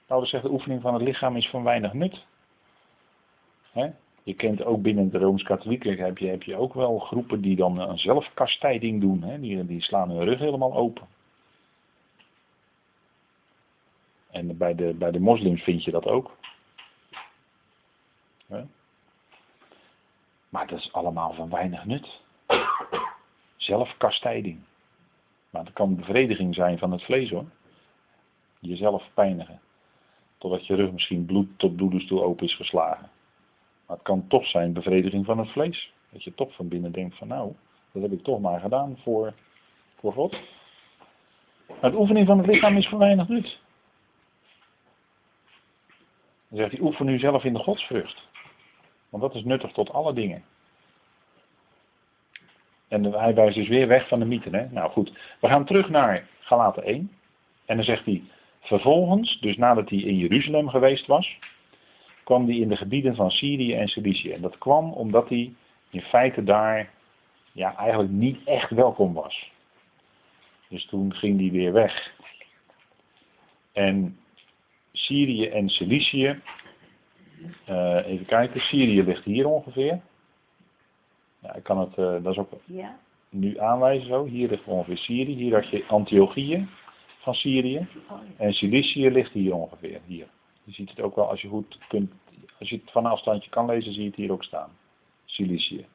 Paulus 0.06 0.30
zegt 0.30 0.42
de 0.42 0.52
oefening 0.52 0.82
van 0.82 0.94
het 0.94 1.02
lichaam 1.02 1.36
is 1.36 1.48
van 1.48 1.62
weinig 1.62 1.92
nut. 1.92 2.24
Je 4.22 4.34
kent 4.34 4.64
ook 4.64 4.82
binnen 4.82 5.10
de 5.10 5.18
Rooms-Katholieken 5.18 5.98
heb 5.98 6.18
je, 6.18 6.26
heb 6.26 6.42
je 6.42 6.56
ook 6.56 6.74
wel 6.74 6.98
groepen 6.98 7.40
die 7.40 7.56
dan 7.56 7.78
een 7.78 7.98
zelfkastijding 7.98 9.00
doen. 9.00 9.40
Die, 9.40 9.66
die 9.66 9.82
slaan 9.82 10.10
hun 10.10 10.24
rug 10.24 10.38
helemaal 10.38 10.74
open. 10.74 11.06
En 14.36 14.56
bij 14.56 14.74
de, 14.74 14.94
bij 14.94 15.10
de 15.10 15.20
moslims 15.20 15.62
vind 15.62 15.84
je 15.84 15.90
dat 15.90 16.06
ook. 16.06 16.36
Maar 20.48 20.66
dat 20.66 20.78
is 20.78 20.92
allemaal 20.92 21.32
van 21.32 21.50
weinig 21.50 21.84
nut. 21.84 22.20
Zelfkastijding. 23.56 24.58
Maar 25.50 25.64
dat 25.64 25.72
kan 25.72 25.96
bevrediging 25.96 26.54
zijn 26.54 26.78
van 26.78 26.92
het 26.92 27.02
vlees 27.02 27.30
hoor. 27.30 27.44
Jezelf 28.58 29.10
pijnigen. 29.14 29.60
Totdat 30.38 30.66
je 30.66 30.74
rug 30.74 30.92
misschien 30.92 31.26
bloed 31.26 31.58
tot 31.58 31.76
bloedens 31.76 32.06
toe 32.06 32.22
open 32.22 32.46
is 32.46 32.54
geslagen. 32.54 33.10
Maar 33.86 33.96
het 33.96 34.06
kan 34.06 34.26
toch 34.28 34.46
zijn 34.46 34.72
bevrediging 34.72 35.24
van 35.24 35.38
het 35.38 35.50
vlees. 35.50 35.92
Dat 36.10 36.24
je 36.24 36.34
toch 36.34 36.54
van 36.54 36.68
binnen 36.68 36.92
denkt 36.92 37.16
van 37.16 37.28
nou, 37.28 37.52
dat 37.92 38.02
heb 38.02 38.12
ik 38.12 38.22
toch 38.22 38.40
maar 38.40 38.60
gedaan 38.60 38.96
voor, 39.02 39.34
voor 39.98 40.12
God. 40.12 40.40
Maar 41.80 41.90
de 41.90 41.98
oefening 41.98 42.26
van 42.26 42.38
het 42.38 42.46
lichaam 42.46 42.76
is 42.76 42.88
voor 42.88 42.98
weinig 42.98 43.28
nut. 43.28 43.64
Dan 46.48 46.58
zegt 46.58 46.70
hij, 46.72 46.80
oefen 46.80 47.06
nu 47.06 47.18
zelf 47.18 47.44
in 47.44 47.52
de 47.52 47.58
godsvrucht. 47.58 48.28
Want 49.08 49.22
dat 49.22 49.34
is 49.34 49.44
nuttig 49.44 49.72
tot 49.72 49.92
alle 49.92 50.12
dingen. 50.12 50.44
En 52.88 53.04
hij 53.04 53.34
wijst 53.34 53.56
dus 53.56 53.68
weer 53.68 53.88
weg 53.88 54.08
van 54.08 54.18
de 54.18 54.24
mythen. 54.24 54.54
Hè? 54.54 54.66
Nou 54.70 54.90
goed, 54.90 55.12
we 55.40 55.48
gaan 55.48 55.64
terug 55.64 55.88
naar 55.88 56.28
Galaten 56.40 56.82
1. 56.82 57.10
En 57.64 57.76
dan 57.76 57.84
zegt 57.84 58.04
hij, 58.04 58.22
vervolgens, 58.60 59.40
dus 59.40 59.56
nadat 59.56 59.88
hij 59.88 59.98
in 59.98 60.16
Jeruzalem 60.16 60.68
geweest 60.68 61.06
was, 61.06 61.38
kwam 62.24 62.46
hij 62.46 62.56
in 62.56 62.68
de 62.68 62.76
gebieden 62.76 63.14
van 63.14 63.30
Syrië 63.30 63.74
en 63.74 63.88
Cilicië. 63.88 64.32
En 64.32 64.40
dat 64.40 64.58
kwam 64.58 64.92
omdat 64.92 65.28
hij 65.28 65.54
in 65.90 66.00
feite 66.00 66.44
daar 66.44 66.90
ja, 67.52 67.76
eigenlijk 67.76 68.10
niet 68.10 68.44
echt 68.44 68.70
welkom 68.70 69.12
was. 69.12 69.50
Dus 70.68 70.86
toen 70.86 71.14
ging 71.14 71.40
hij 71.40 71.50
weer 71.50 71.72
weg. 71.72 72.12
En 73.72 74.18
Syrië 74.96 75.46
en 75.46 75.68
Cilicië, 75.68 76.40
uh, 77.68 78.06
even 78.06 78.26
kijken, 78.26 78.60
Syrië 78.60 79.02
ligt 79.02 79.24
hier 79.24 79.46
ongeveer. 79.46 80.00
Ja, 81.42 81.54
ik 81.54 81.62
kan 81.62 81.78
het, 81.78 81.98
uh, 81.98 82.22
dat 82.22 82.32
is 82.32 82.38
ook 82.38 82.50
ja. 82.64 82.98
nu 83.30 83.58
aanwijzen 83.58 84.06
zo. 84.06 84.24
Hier 84.24 84.48
ligt 84.48 84.64
ongeveer 84.64 84.98
Syrië. 84.98 85.34
Hier 85.34 85.54
had 85.54 85.68
je 85.68 85.84
Antiochië 85.86 86.68
van 87.18 87.34
Syrië. 87.34 87.86
Oh, 88.10 88.18
en 88.36 88.52
Cilicië 88.52 89.10
ligt 89.10 89.32
hier 89.32 89.54
ongeveer, 89.54 90.00
hier. 90.06 90.26
Je 90.64 90.72
ziet 90.72 90.90
het 90.90 91.00
ook 91.00 91.16
wel 91.16 91.28
als 91.28 91.42
je 91.42 91.48
goed 91.48 91.78
kunt, 91.88 92.12
als 92.58 92.68
je 92.68 92.76
het 92.76 92.90
van 92.90 93.04
een 93.04 93.10
afstandje 93.10 93.50
kan 93.50 93.66
lezen, 93.66 93.92
zie 93.92 94.02
je 94.02 94.08
het 94.08 94.16
hier 94.16 94.32
ook 94.32 94.44
staan. 94.44 94.70
Cilicië. 95.24 95.86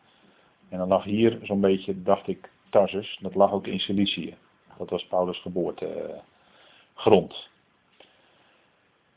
En 0.70 0.78
dan 0.78 0.88
lag 0.88 1.04
hier 1.04 1.40
zo'n 1.44 1.62
beetje, 1.62 2.02
dacht 2.02 2.28
ik, 2.28 2.50
Tarsus. 2.70 3.18
Dat 3.22 3.36
lag 3.36 3.52
ook 3.52 3.68
in 3.68 3.80
Cilicië. 3.80 4.36
Dat 4.78 4.90
was 4.90 5.06
Paulus' 5.06 5.42
geboortegrond. 5.42 7.50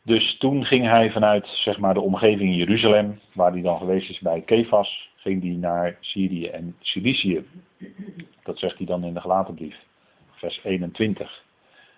Dus 0.07 0.37
toen 0.39 0.65
ging 0.65 0.87
hij 0.87 1.11
vanuit 1.11 1.47
zeg 1.47 1.79
maar, 1.79 1.95
de 1.95 2.01
omgeving 2.01 2.57
Jeruzalem, 2.57 3.21
waar 3.33 3.53
hij 3.53 3.63
dan 3.63 3.79
geweest 3.79 4.11
is 4.11 4.19
bij 4.19 4.41
Kefas, 4.41 5.11
ging 5.17 5.43
hij 5.43 5.53
naar 5.53 5.97
Syrië 6.01 6.47
en 6.47 6.77
Cilicië. 6.81 7.45
Dat 8.43 8.59
zegt 8.59 8.77
hij 8.77 8.87
dan 8.87 9.05
in 9.05 9.15
de 9.15 9.21
gelaten 9.21 9.55
brief, 9.55 9.77
vers 10.31 10.61
21. 10.65 11.43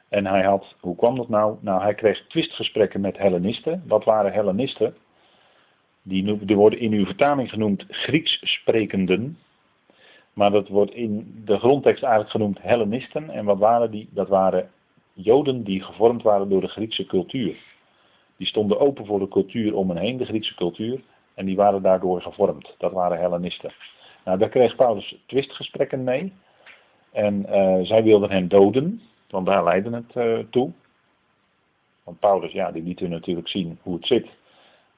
En 0.08 0.26
hij 0.26 0.42
had, 0.42 0.76
hoe 0.80 0.96
kwam 0.96 1.16
dat 1.16 1.28
nou? 1.28 1.56
Nou, 1.60 1.82
hij 1.82 1.94
kreeg 1.94 2.26
twistgesprekken 2.26 3.00
met 3.00 3.18
Hellenisten. 3.18 3.82
Wat 3.86 4.04
waren 4.04 4.32
Hellenisten? 4.32 4.96
Die, 6.02 6.44
die 6.44 6.56
worden 6.56 6.78
in 6.78 6.92
uw 6.92 7.04
vertaling 7.04 7.48
genoemd 7.48 7.84
Grieks 7.88 8.38
sprekenden. 8.42 9.38
Maar 10.32 10.50
dat 10.50 10.68
wordt 10.68 10.94
in 10.94 11.42
de 11.44 11.58
grondtekst 11.58 12.02
eigenlijk 12.02 12.32
genoemd 12.32 12.62
Hellenisten. 12.62 13.30
En 13.30 13.44
wat 13.44 13.58
waren 13.58 13.90
die? 13.90 14.08
Dat 14.10 14.28
waren 14.28 14.70
Joden 15.12 15.64
die 15.64 15.82
gevormd 15.82 16.22
waren 16.22 16.48
door 16.48 16.60
de 16.60 16.68
Griekse 16.68 17.06
cultuur. 17.06 17.56
Die 18.36 18.46
stonden 18.46 18.80
open 18.80 19.06
voor 19.06 19.18
de 19.18 19.28
cultuur 19.28 19.74
om 19.74 19.88
hen 19.88 19.98
heen, 19.98 20.16
de 20.16 20.24
Griekse 20.24 20.54
cultuur. 20.54 21.00
En 21.34 21.46
die 21.46 21.56
waren 21.56 21.82
daardoor 21.82 22.22
gevormd. 22.22 22.74
Dat 22.78 22.92
waren 22.92 23.18
Hellenisten. 23.18 23.72
Nou, 24.24 24.38
daar 24.38 24.48
kreeg 24.48 24.76
Paulus 24.76 25.16
twistgesprekken 25.26 26.04
mee. 26.04 26.32
En 27.12 27.46
uh, 27.48 27.78
zij 27.82 28.02
wilden 28.02 28.30
hem 28.30 28.48
doden, 28.48 29.02
want 29.30 29.46
daar 29.46 29.64
leidde 29.64 29.90
het 29.90 30.14
uh, 30.14 30.44
toe. 30.50 30.72
Want 32.04 32.18
Paulus, 32.18 32.52
ja, 32.52 32.70
die 32.72 32.82
liet 32.82 33.00
natuurlijk 33.00 33.48
zien 33.48 33.78
hoe 33.82 33.94
het 33.94 34.06
zit. 34.06 34.28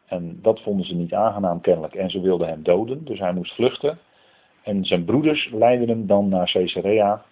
En 0.07 0.38
dat 0.42 0.61
vonden 0.61 0.87
ze 0.87 0.94
niet 0.94 1.14
aangenaam 1.14 1.61
kennelijk. 1.61 1.94
En 1.94 2.11
ze 2.11 2.20
wilden 2.20 2.48
hem 2.48 2.62
doden, 2.62 3.05
dus 3.05 3.18
hij 3.18 3.33
moest 3.33 3.55
vluchten. 3.55 3.98
En 4.62 4.85
zijn 4.85 5.05
broeders 5.05 5.48
leidden 5.53 5.88
hem 5.88 6.07
dan 6.07 6.29
naar 6.29 6.51
Caesarea. 6.51 7.24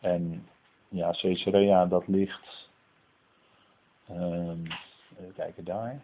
En 0.00 0.46
ja, 0.88 1.10
Caesarea 1.10 1.86
dat 1.86 2.08
ligt, 2.08 2.68
um, 4.10 4.62
kijken 5.34 5.64
daar. 5.64 6.00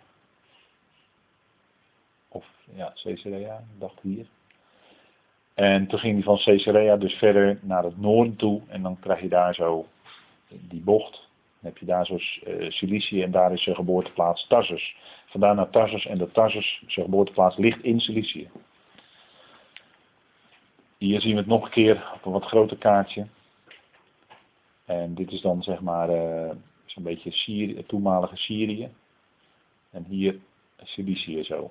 Of 2.28 2.46
ja, 2.74 2.92
Caesarea, 2.94 3.64
dacht 3.78 4.00
hier. 4.00 4.26
En 5.54 5.86
toen 5.86 5.98
ging 5.98 6.14
hij 6.14 6.22
van 6.22 6.38
Caesarea 6.38 6.96
dus 6.96 7.14
verder 7.14 7.58
naar 7.62 7.84
het 7.84 8.00
noorden 8.00 8.36
toe. 8.36 8.60
En 8.68 8.82
dan 8.82 8.98
krijg 9.00 9.20
je 9.20 9.28
daar 9.28 9.54
zo 9.54 9.86
die 10.48 10.80
bocht. 10.80 11.12
Dan 11.12 11.72
heb 11.72 11.78
je 11.78 11.86
daar 11.86 12.06
zo 12.06 12.18
uh, 12.46 13.22
en 13.22 13.30
daar 13.30 13.52
is 13.52 13.62
zijn 13.62 13.76
geboorteplaats 13.76 14.46
Tarsus. 14.46 14.96
Vandaar 15.26 15.54
naar 15.54 15.70
Tarsus 15.70 16.06
en 16.06 16.18
de 16.18 16.30
Tarsus, 16.30 16.82
zijn 16.86 17.04
geboorteplaats, 17.04 17.56
ligt 17.56 17.82
in 17.82 18.00
Cilicië. 18.00 18.50
Hier 20.98 21.20
zien 21.20 21.32
we 21.32 21.38
het 21.38 21.46
nog 21.46 21.64
een 21.64 21.70
keer 21.70 22.12
op 22.14 22.24
een 22.24 22.32
wat 22.32 22.44
groter 22.44 22.76
kaartje. 22.76 23.26
En 24.84 25.14
dit 25.14 25.32
is 25.32 25.40
dan 25.40 25.62
zeg 25.62 25.80
maar 25.80 26.10
uh, 26.10 26.50
zo'n 26.84 27.02
beetje 27.02 27.30
Syrië, 27.30 27.84
toenmalige 27.86 28.36
Syrië. 28.36 28.90
En 29.90 30.04
hier 30.04 30.38
Cilicië 30.82 31.44
zo. 31.44 31.70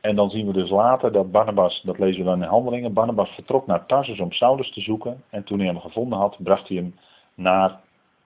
En 0.00 0.16
dan 0.16 0.30
zien 0.30 0.46
we 0.46 0.52
dus 0.52 0.70
later 0.70 1.12
dat 1.12 1.30
Barnabas, 1.30 1.82
dat 1.82 1.98
lezen 1.98 2.20
we 2.20 2.26
dan 2.26 2.42
in 2.42 2.48
handelingen, 2.48 2.92
Barnabas 2.92 3.30
vertrok 3.30 3.66
naar 3.66 3.86
Tarsus 3.86 4.20
om 4.20 4.32
Saulus 4.32 4.72
te 4.72 4.80
zoeken. 4.80 5.24
En 5.30 5.44
toen 5.44 5.58
hij 5.58 5.66
hem 5.66 5.80
gevonden 5.80 6.18
had, 6.18 6.36
bracht 6.42 6.68
hij 6.68 6.76
hem 6.76 6.94
naar 7.34 7.80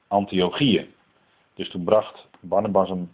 Antiochieën. 0.09 0.95
Dus 1.55 1.71
toen 1.71 1.85
bracht 1.85 2.29
Barnabas 2.41 2.89
hem 2.89 3.13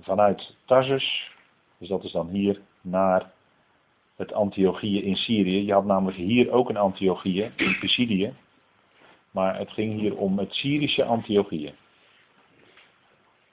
vanuit 0.00 0.56
Tarsus 0.64 1.36
dus 1.78 1.88
dat 1.88 2.04
is 2.04 2.12
dan 2.12 2.28
hier 2.28 2.60
naar 2.80 3.30
het 4.16 4.32
Antiochieën 4.32 5.02
in 5.02 5.16
Syrië. 5.16 5.66
Je 5.66 5.72
had 5.72 5.84
namelijk 5.84 6.16
hier 6.16 6.50
ook 6.50 6.68
een 6.68 6.76
Antiochieën 6.76 7.52
in 7.56 7.78
Pisidië. 7.78 8.34
Maar 9.38 9.58
het 9.58 9.70
ging 9.70 10.00
hier 10.00 10.16
om 10.16 10.38
het 10.38 10.54
Syrische 10.54 11.04
Antiochieën. 11.04 11.72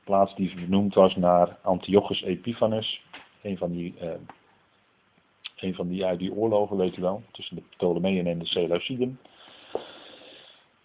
Plaats 0.03 0.35
die 0.35 0.49
vernoemd 0.49 0.93
was 0.93 1.15
naar 1.15 1.57
Antiochus 1.61 2.21
Epiphanes. 2.21 3.01
Een 3.41 3.57
van 3.57 3.71
die, 3.71 3.93
eh, 3.99 4.09
een 5.55 5.75
van 5.75 5.87
die 5.87 6.05
uit 6.05 6.19
die 6.19 6.33
oorlogen, 6.33 6.77
weet 6.77 6.97
u 6.97 7.01
wel. 7.01 7.23
Tussen 7.31 7.55
de 7.55 7.61
Ptolemeën 7.69 8.27
en 8.27 8.39
de 8.39 8.45
Seleuciden. 8.45 9.19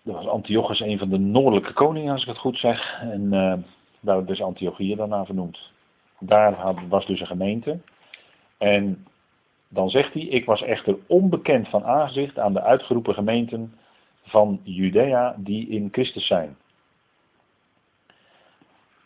Dat 0.03 0.15
was 0.15 0.27
Antiochus 0.27 0.81
een 0.81 0.99
van 0.99 1.09
de 1.09 1.19
noordelijke 1.19 1.73
koningen, 1.73 2.13
als 2.13 2.23
ik 2.23 2.29
het 2.29 2.39
goed 2.39 2.59
zeg. 2.59 3.01
En 3.01 3.23
uh, 3.23 3.55
daar 4.01 4.17
werd 4.17 4.27
dus 4.27 4.43
Antiochieën 4.43 4.97
daarna 4.97 5.25
vernoemd. 5.25 5.73
Daar 6.19 6.75
was 6.89 7.07
dus 7.07 7.21
een 7.21 7.27
gemeente. 7.27 7.81
En 8.59 9.07
dan 9.69 9.91
zegt 9.91 10.13
hij, 10.13 10.23
ik 10.23 10.45
was 10.45 10.63
echter 10.63 10.99
onbekend 11.07 11.69
van 11.69 11.85
aangezicht 11.85 12.39
aan 12.39 12.53
de 12.53 12.63
uitgeroepen 12.63 13.15
gemeenten 13.15 13.75
van 14.22 14.61
Judea 14.62 15.35
die 15.38 15.68
in 15.68 15.88
Christus 15.92 16.26
zijn. 16.26 16.56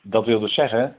Dat 0.02 0.24
wil 0.24 0.40
dus 0.40 0.54
zeggen, 0.54 0.96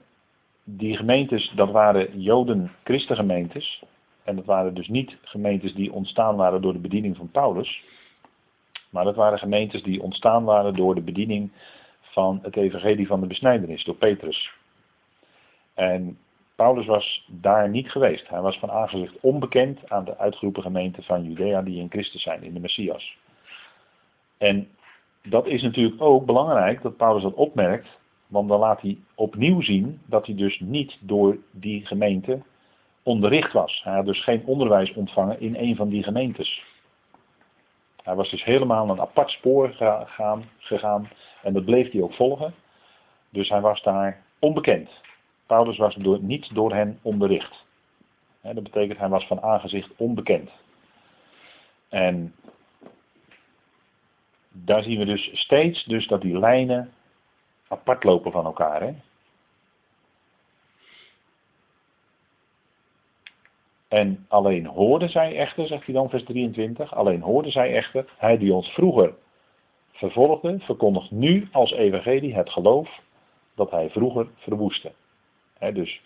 die 0.64 0.98
gemeentes, 0.98 1.52
dat 1.56 1.72
waren 1.72 2.22
Joden-Christengemeentes. 2.22 3.84
En 4.24 4.36
dat 4.36 4.46
waren 4.46 4.74
dus 4.74 4.88
niet 4.88 5.18
gemeentes 5.22 5.74
die 5.74 5.92
ontstaan 5.92 6.36
waren 6.36 6.62
door 6.62 6.74
de 6.74 6.80
bediening 6.80 7.18
van 7.18 7.32
Paulus. 7.32 7.84
Maar 8.90 9.04
dat 9.04 9.16
waren 9.16 9.40
gemeentes 9.40 9.84
die 9.84 10.02
ontstaan 10.02 10.44
waren 10.44 10.74
door 10.74 10.96
de 10.96 11.02
bediening 11.02 11.52
van 12.02 12.40
het 12.42 12.56
evangelie 12.56 13.08
van 13.08 13.20
de 13.20 13.28
besnijdenis, 13.28 13.84
door 13.84 13.96
Petrus. 13.96 14.52
En 15.74 16.18
Paulus 16.56 16.86
was 16.86 17.26
daar 17.28 17.70
niet 17.70 17.92
geweest. 17.92 18.30
Hij 18.30 18.42
was 18.42 18.58
van 18.58 18.72
aangezicht 18.72 19.20
onbekend 19.20 19.90
aan 19.90 20.06
de 20.06 20.18
uitgeroepen 20.18 20.62
gemeente 20.62 21.02
van 21.02 21.24
Judea 21.24 21.62
die 21.62 21.80
in 21.80 21.90
Christus 21.90 22.22
zijn, 22.22 22.44
in 22.44 22.54
de 22.54 22.60
Messias. 22.60 23.18
En 24.38 24.68
dat 25.24 25.46
is 25.46 25.62
natuurlijk 25.62 26.02
ook 26.02 26.26
belangrijk 26.26 26.82
dat 26.82 26.98
Paulus 26.98 27.24
dat 27.24 27.34
opmerkt, 27.34 27.88
want 28.28 28.50
dan 28.50 28.60
laat 28.60 28.82
hij 28.82 28.98
opnieuw 29.16 29.62
zien 29.62 30.02
dat 30.06 30.26
hij 30.26 30.36
dus 30.36 30.60
niet 30.60 30.98
door 31.02 31.38
die 31.52 31.86
gemeente 31.86 32.42
onderricht 33.04 33.54
was. 33.54 33.82
Hij 33.84 33.96
had 33.96 34.06
dus 34.06 34.24
geen 34.24 34.46
onderwijs 34.46 34.94
ontvangen 34.94 35.40
in 35.40 35.56
een 35.56 35.76
van 35.76 35.90
die 35.90 36.04
gemeentes. 36.04 36.64
Hij 38.04 38.16
was 38.16 38.30
dus 38.30 38.44
helemaal 38.44 38.90
een 38.90 39.02
apart 39.02 39.30
spoor 39.30 39.70
gegaan, 39.70 40.44
gegaan 40.58 41.10
en 41.44 41.54
dat 41.54 41.66
bleef 41.66 41.92
hij 41.92 42.02
ook 42.02 42.14
volgen. 42.14 42.54
Dus 43.30 43.50
hij 43.50 43.62
was 43.62 43.84
daar 43.84 44.24
onbekend. 44.40 44.90
Paulus 45.46 45.78
was 45.78 45.96
door, 45.96 46.20
niet 46.20 46.56
door 46.56 46.74
hen 46.74 47.00
onderricht. 47.02 47.66
dat 48.42 48.64
betekent 48.64 49.00
hij 49.00 49.10
was 49.10 49.26
van 49.28 49.42
aangezicht 49.42 49.90
onbekend. 49.96 50.50
En 51.90 52.36
daar 54.66 54.84
zien 54.84 55.00
we 55.00 55.06
dus 55.06 55.30
steeds 55.34 55.84
dus 55.84 56.08
dat 56.08 56.22
die 56.22 56.40
lijnen 56.40 56.92
apart 57.68 58.04
lopen 58.04 58.32
van 58.32 58.46
elkaar. 58.46 58.82
Hè? 58.82 58.94
En 63.88 64.26
alleen 64.28 64.66
hoorde 64.66 65.08
zij 65.08 65.36
echter, 65.38 65.68
zegt 65.68 65.86
hij 65.86 65.94
dan 65.94 66.10
vers 66.10 66.24
23, 66.24 66.94
alleen 66.96 67.22
hoorde 67.22 67.52
zij 67.52 67.76
echter, 67.76 68.06
hij 68.18 68.38
die 68.38 68.54
ons 68.54 68.68
vroeger 68.68 69.14
vervolgde, 69.92 70.60
verkondigt 70.60 71.12
nu 71.12 71.48
als 71.52 71.72
evangelie 71.72 72.36
het 72.36 72.50
geloof 72.50 73.00
dat 73.56 73.72
hij 73.72 73.90
vroeger 73.90 74.28
verwoestte 74.36 74.92
dus 75.74 76.02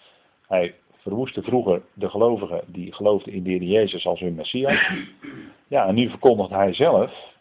hij 0.47 0.75
verwoestte 0.95 1.41
vroeger 1.41 1.81
de 1.93 2.09
gelovigen 2.09 2.63
die 2.67 2.93
geloofden 2.93 3.33
in 3.33 3.43
de 3.43 3.49
Heer 3.49 3.63
Jezus 3.63 4.05
als 4.05 4.19
hun 4.19 4.35
Messias. 4.35 4.91
Ja, 5.67 5.87
en 5.87 5.95
nu 5.95 6.09
verkondigt 6.09 6.49
hij 6.49 6.73
zelf 6.73 7.37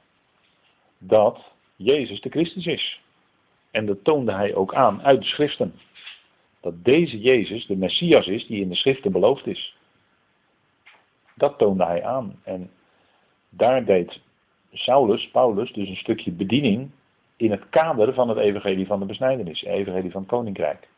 dat 0.99 1.53
Jezus 1.77 2.21
de 2.21 2.31
Christus 2.31 2.67
is. 2.67 3.01
En 3.71 3.87
dat 3.87 4.05
toonde 4.05 4.33
hij 4.33 4.55
ook 4.55 4.75
aan 4.75 5.03
uit 5.03 5.21
de 5.21 5.27
schriften. 5.27 5.75
Dat 6.61 6.85
deze 6.85 7.21
Jezus 7.21 7.67
de 7.67 7.77
Messias 7.77 8.27
is 8.27 8.47
die 8.47 8.61
in 8.61 8.69
de 8.69 8.75
schriften 8.75 9.13
beloofd 9.13 9.47
is. 9.47 9.77
Dat 11.35 11.59
toonde 11.59 11.85
hij 11.85 12.05
aan. 12.05 12.41
En 12.43 12.71
daar 13.49 13.85
deed 13.85 14.21
Saulus, 14.73 15.29
Paulus, 15.31 15.73
dus 15.73 15.89
een 15.89 15.97
stukje 15.97 16.33
bediening 16.33 16.91
in 17.37 17.51
het 17.51 17.69
kader 17.69 18.15
van 18.15 18.29
het 18.29 18.39
evangelie 18.39 18.87
van 18.87 19.01
de 19.01 19.07
besnijdenis, 19.07 19.65
evangelie 19.65 20.11
van 20.11 20.21
het 20.21 20.31
koninkrijk. 20.31 20.89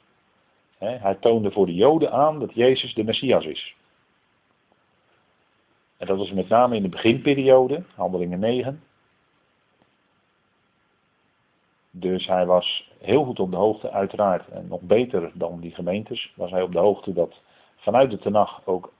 Hij 0.79 1.15
toonde 1.15 1.51
voor 1.51 1.67
de 1.67 1.75
Joden 1.75 2.13
aan 2.13 2.41
dat 2.41 2.55
Jezus 2.55 2.95
de 2.95 3.05
Messias 3.05 3.45
is. 3.45 3.75
En 5.97 6.07
dat 6.07 6.19
was 6.19 6.33
met 6.33 6.49
name 6.49 6.77
in 6.77 6.83
de 6.83 6.89
beginperiode, 6.89 7.85
handelingen 7.95 8.39
9. 8.39 8.83
Dus 11.90 12.26
hij 12.26 12.46
was 12.46 12.90
heel 12.98 13.24
goed 13.24 13.40
op 13.40 13.50
de 13.50 13.57
hoogte, 13.57 13.90
uiteraard, 13.90 14.48
en 14.48 14.68
nog 14.68 14.81
beter 14.81 15.31
dan 15.35 15.61
die 15.61 15.74
gemeentes, 15.74 16.33
was 16.37 16.50
hij 16.50 16.62
op 16.62 16.72
de 16.72 16.79
hoogte 16.79 17.12
dat 17.12 17.40
vanuit 17.76 18.11
de 18.11 18.18
Tenach 18.18 18.66
ook 18.66 18.92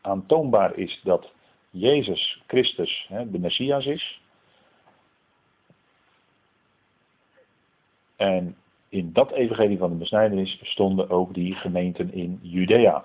aantoonbaar 0.00 0.76
is 0.76 1.00
dat 1.04 1.32
Jezus 1.70 2.42
Christus 2.46 3.06
hè, 3.08 3.30
de 3.30 3.38
Messias 3.38 3.86
is. 3.86 4.20
En 8.16 8.56
in 8.88 9.12
dat 9.12 9.30
evangelie 9.30 9.78
van 9.78 9.90
de 9.90 9.96
besnijdenis 9.96 10.58
stonden 10.62 11.10
ook 11.10 11.34
die 11.34 11.54
gemeenten 11.54 12.12
in 12.12 12.38
Judea. 12.42 13.04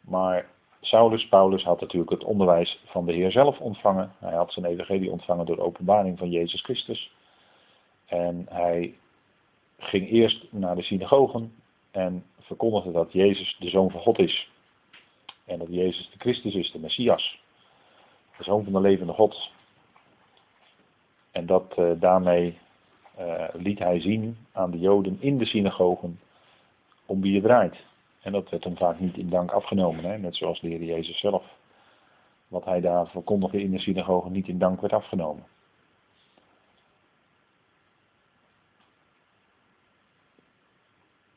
Maar 0.00 0.48
Saulus, 0.80 1.28
Paulus 1.28 1.62
had 1.64 1.80
natuurlijk 1.80 2.10
het 2.10 2.24
onderwijs 2.24 2.80
van 2.84 3.06
de 3.06 3.12
Heer 3.12 3.30
zelf 3.30 3.58
ontvangen. 3.58 4.12
Hij 4.18 4.34
had 4.34 4.52
zijn 4.52 4.66
evangelie 4.66 5.10
ontvangen 5.10 5.46
door 5.46 5.56
de 5.56 5.62
openbaring 5.62 6.18
van 6.18 6.30
Jezus 6.30 6.62
Christus. 6.62 7.12
En 8.06 8.46
hij 8.48 8.94
ging 9.78 10.10
eerst 10.10 10.46
naar 10.50 10.76
de 10.76 10.82
synagogen 10.82 11.52
en 11.90 12.24
verkondigde 12.40 12.92
dat 12.92 13.12
Jezus 13.12 13.56
de 13.58 13.68
Zoon 13.68 13.90
van 13.90 14.00
God 14.00 14.18
is. 14.18 14.50
En 15.44 15.58
dat 15.58 15.68
Jezus 15.70 16.10
de 16.10 16.18
Christus 16.18 16.54
is, 16.54 16.72
de 16.72 16.78
Messias. 16.78 17.42
De 18.36 18.44
Zoon 18.44 18.64
van 18.64 18.72
de 18.72 18.80
levende 18.80 19.12
God. 19.12 19.50
En 21.30 21.46
dat 21.46 21.74
uh, 21.78 21.90
daarmee 21.96 22.58
uh, 23.18 23.44
liet 23.52 23.78
hij 23.78 24.00
zien 24.00 24.36
aan 24.52 24.70
de 24.70 24.78
Joden 24.78 25.16
in 25.20 25.38
de 25.38 25.46
synagogen 25.46 26.20
om 27.06 27.20
wie 27.20 27.34
het 27.34 27.44
draait. 27.44 27.76
En 28.20 28.32
dat 28.32 28.50
werd 28.50 28.64
hem 28.64 28.76
vaak 28.76 29.00
niet 29.00 29.16
in 29.16 29.28
dank 29.28 29.50
afgenomen, 29.50 30.04
hè? 30.04 30.18
net 30.18 30.36
zoals 30.36 30.60
de 30.60 30.68
Heer 30.68 30.82
Jezus 30.82 31.18
zelf. 31.18 31.44
Wat 32.48 32.64
hij 32.64 32.80
daar 32.80 33.08
verkondigde 33.08 33.62
in 33.62 33.70
de 33.70 33.78
synagogen 33.78 34.32
niet 34.32 34.48
in 34.48 34.58
dank 34.58 34.80
werd 34.80 34.92
afgenomen. 34.92 35.44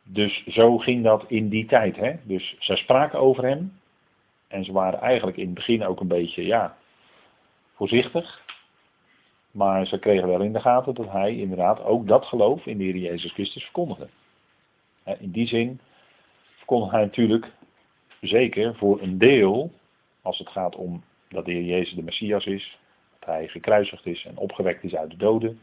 Dus 0.04 0.44
zo 0.48 0.78
ging 0.78 1.04
dat 1.04 1.26
in 1.28 1.50
die 1.50 1.66
tijd. 1.66 1.96
Hè? 1.96 2.16
Dus 2.24 2.56
zij 2.60 2.76
spraken 2.76 3.20
over 3.20 3.46
hem. 3.46 3.80
En 4.48 4.64
ze 4.64 4.72
waren 4.72 5.00
eigenlijk 5.00 5.38
in 5.38 5.46
het 5.46 5.54
begin 5.54 5.86
ook 5.86 6.00
een 6.00 6.08
beetje, 6.08 6.46
ja, 6.46 6.78
voorzichtig. 7.74 8.42
Maar 9.52 9.86
ze 9.88 10.00
kregen 10.00 10.28
wel 10.28 10.42
in 10.42 10.54
de 10.54 10.60
gaten 10.60 10.94
dat 10.94 11.12
hij 11.12 11.36
inderdaad 11.36 11.84
ook 11.84 12.08
dat 12.08 12.26
geloof 12.26 12.66
in 12.66 12.78
de 12.78 12.84
Heer 12.84 12.98
Jezus 12.98 13.32
Christus 13.32 13.64
verkondigde. 13.64 14.08
In 15.20 15.32
die 15.32 15.48
zin 15.48 15.80
verkondigde 16.64 16.96
hij 16.96 17.06
natuurlijk 17.06 17.52
zeker 18.22 18.76
voor 18.76 19.02
een 19.02 19.18
deel, 19.18 19.72
als 20.22 20.38
het 20.38 20.50
gaat 20.50 20.76
om 20.76 21.04
dat 21.30 21.46
de 21.46 21.52
Heer 21.52 21.64
Jezus 21.64 21.94
de 21.94 22.04
Messias 22.04 22.46
is, 22.46 22.78
dat 23.20 23.30
hij 23.30 23.48
gekruisigd 23.48 24.06
is 24.06 24.26
en 24.26 24.38
opgewekt 24.38 24.84
is 24.84 24.96
uit 24.96 25.10
de 25.10 25.18
doden. 25.18 25.60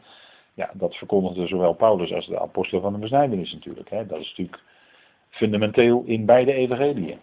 Ja, 0.53 0.71
dat 0.73 0.95
verkondigde 0.95 1.47
zowel 1.47 1.73
Paulus 1.73 2.13
als 2.13 2.27
de 2.27 2.39
apostelen 2.39 2.81
van 2.81 2.93
de 2.93 2.99
besnijdenis 2.99 3.53
natuurlijk. 3.53 3.89
Dat 3.89 4.19
is 4.19 4.29
natuurlijk 4.29 4.63
fundamenteel 5.29 6.03
in 6.05 6.25
beide 6.25 6.53
evangeliën. 6.53 7.19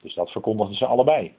Dus 0.00 0.14
dat 0.14 0.30
verkondigden 0.30 0.76
ze 0.76 0.86
allebei. 0.86 1.34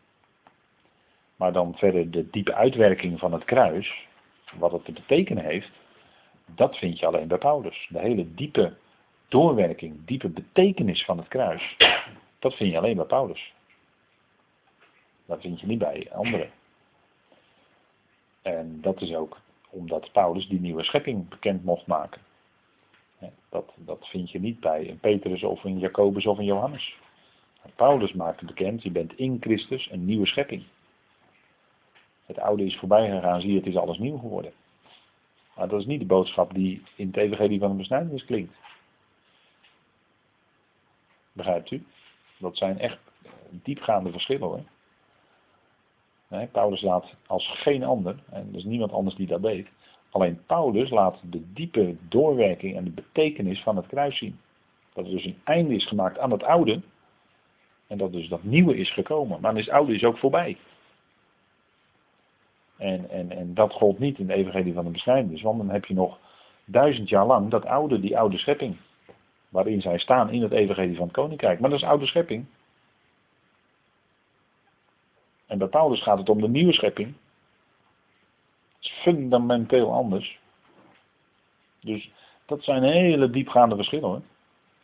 Maar 1.36 1.54
dan 1.54 1.76
verder 1.76 2.12
de 2.12 2.30
diepe 2.30 2.54
uitwerking 2.54 3.20
van 3.20 3.34
het 3.34 3.44
kruis, 3.44 4.08
wat 4.58 4.72
het 4.72 4.86
te 4.86 4.92
betekenen 4.92 5.44
heeft, 5.44 5.72
dat 6.46 6.78
vind 6.78 7.00
je 7.00 7.06
alleen 7.06 7.28
bij 7.28 7.38
Paulus. 7.38 7.88
De 7.90 8.00
hele 8.00 8.34
diepe 8.34 8.74
doorwerking, 9.36 10.06
diepe 10.06 10.30
betekenis 10.30 11.06
van 11.06 11.18
het 11.18 11.28
kruis, 11.28 11.78
dat 12.40 12.54
vind 12.54 12.72
je 12.72 12.78
alleen 12.78 12.96
bij 12.96 13.06
Paulus. 13.06 13.54
Dat 15.26 15.42
vind 15.42 15.60
je 15.60 15.68
niet 15.68 15.80
bij 15.80 16.08
anderen. 16.12 16.50
En 18.42 18.82
dat 18.82 19.02
is 19.02 19.14
ook 19.14 19.38
omdat 19.70 20.12
Paulus 20.12 20.48
die 20.48 20.60
nieuwe 20.60 20.84
schepping 20.84 21.30
bekend 21.30 21.64
mocht 21.64 21.88
maken. 21.88 22.22
Dat, 23.50 23.74
dat 23.76 24.08
vind 24.08 24.32
je 24.32 24.40
niet 24.40 24.60
bij 24.60 24.90
een 24.90 25.00
Petrus 25.00 25.44
of 25.44 25.64
een 25.64 25.80
Jacobus 25.80 26.26
of 26.26 26.38
een 26.38 26.46
Johannes. 26.46 26.98
Paulus 27.76 28.14
maakte 28.14 28.46
bekend, 28.46 28.84
je 28.84 28.92
bent 28.92 29.18
in 29.18 29.38
Christus 29.40 29.92
een 29.92 30.06
nieuwe 30.06 30.26
schepping. 30.26 30.64
Het 32.26 32.40
oude 32.40 32.66
is 32.66 32.78
voorbij 32.78 33.10
gegaan, 33.10 33.42
zie 33.42 33.52
je, 33.52 33.58
het 33.58 33.68
is 33.68 33.78
alles 33.78 33.98
nieuw 33.98 34.18
geworden. 34.18 34.54
Maar 35.56 35.68
dat 35.68 35.80
is 35.80 35.86
niet 35.86 36.00
de 36.00 36.06
boodschap 36.06 36.54
die 36.54 36.84
in 36.96 37.08
het 37.08 37.18
evangelie 37.18 37.60
van 37.60 37.70
de 37.70 37.78
besnijdenis 37.78 38.26
klinkt. 38.26 38.54
Begrijpt 41.36 41.72
u? 41.72 41.86
Dat 42.38 42.58
zijn 42.58 42.80
echt 42.80 42.98
diepgaande 43.50 44.12
verschillen 44.12 44.48
hoor. 44.48 44.64
Paulus 46.52 46.82
laat 46.82 47.16
als 47.28 47.48
geen 47.48 47.84
ander, 47.84 48.16
en 48.30 48.48
er 48.52 48.58
is 48.58 48.64
niemand 48.64 48.92
anders 48.92 49.16
die 49.16 49.28
dat 49.28 49.42
weet, 49.42 49.68
alleen 50.10 50.46
Paulus 50.46 50.90
laat 50.90 51.20
de 51.24 51.54
diepe 51.54 51.96
doorwerking 52.10 52.76
en 52.76 52.84
de 52.84 52.90
betekenis 52.90 53.62
van 53.62 53.76
het 53.76 53.88
kruis 53.88 54.18
zien. 54.18 54.40
Dat 54.94 55.06
er 55.06 55.12
dus 55.12 55.26
een 55.26 55.42
einde 55.44 55.76
is 55.76 55.88
gemaakt 55.88 56.20
aan 56.20 56.32
het 56.32 56.44
oude, 56.44 56.82
en 57.88 57.98
dat 57.98 58.12
dus 58.12 58.28
dat 58.28 58.44
nieuwe 58.44 58.78
is 58.78 58.94
gekomen. 58.94 59.42
Maar 59.42 59.56
het 59.56 59.70
oude 59.70 59.94
is 59.94 60.04
ook 60.04 60.18
voorbij. 60.18 60.58
En, 62.78 63.10
en, 63.10 63.32
en 63.32 63.54
dat 63.54 63.74
gold 63.74 64.00
niet 64.00 64.18
in 64.18 64.28
de 64.28 64.34
evangelie 64.34 64.74
van 64.74 64.86
de 64.86 64.92
beschrijving. 64.92 65.42
Want 65.42 65.58
dan 65.58 65.70
heb 65.70 65.86
je 65.86 65.94
nog 65.94 66.20
duizend 66.66 67.10
jaar 67.10 67.26
lang 67.26 67.50
dat 67.50 67.66
oude, 67.66 68.00
die 68.00 68.18
oude 68.18 68.38
schepping. 68.38 68.78
Waarin 69.50 69.82
zij 69.82 69.98
staan 69.98 70.30
in 70.30 70.42
het 70.42 70.52
evangelie 70.52 70.96
van 70.96 71.06
het 71.06 71.16
koninkrijk. 71.16 71.60
Maar 71.60 71.70
dat 71.70 71.80
is 71.80 71.86
oude 71.86 72.06
schepping. 72.06 72.46
En 75.46 75.58
bij 75.58 75.68
Paulus 75.68 76.02
gaat 76.02 76.18
het 76.18 76.30
om 76.30 76.42
de 76.42 76.50
nieuwe 76.50 76.74
schepping. 76.74 77.08
Dat 77.08 78.80
is 78.80 78.92
fundamenteel 79.02 79.94
anders. 79.94 80.40
Dus 81.80 82.12
dat 82.46 82.64
zijn 82.64 82.84
hele 82.84 83.30
diepgaande 83.30 83.76
verschillen 83.76 84.10
hoor. 84.10 84.22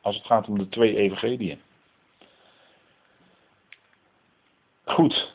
Als 0.01 0.15
het 0.15 0.25
gaat 0.25 0.47
om 0.47 0.57
de 0.57 0.69
twee 0.69 0.95
evangeliën. 0.97 1.59
Goed. 4.83 5.33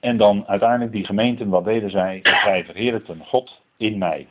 En 0.00 0.16
dan 0.16 0.46
uiteindelijk 0.46 0.92
die 0.92 1.04
gemeenten, 1.04 1.48
wat 1.48 1.64
deden 1.64 1.90
zij? 1.90 2.20
Zij 2.22 2.64
verheerlijkten 2.64 3.24
God 3.24 3.60
in 3.76 3.98
mij. 3.98 4.28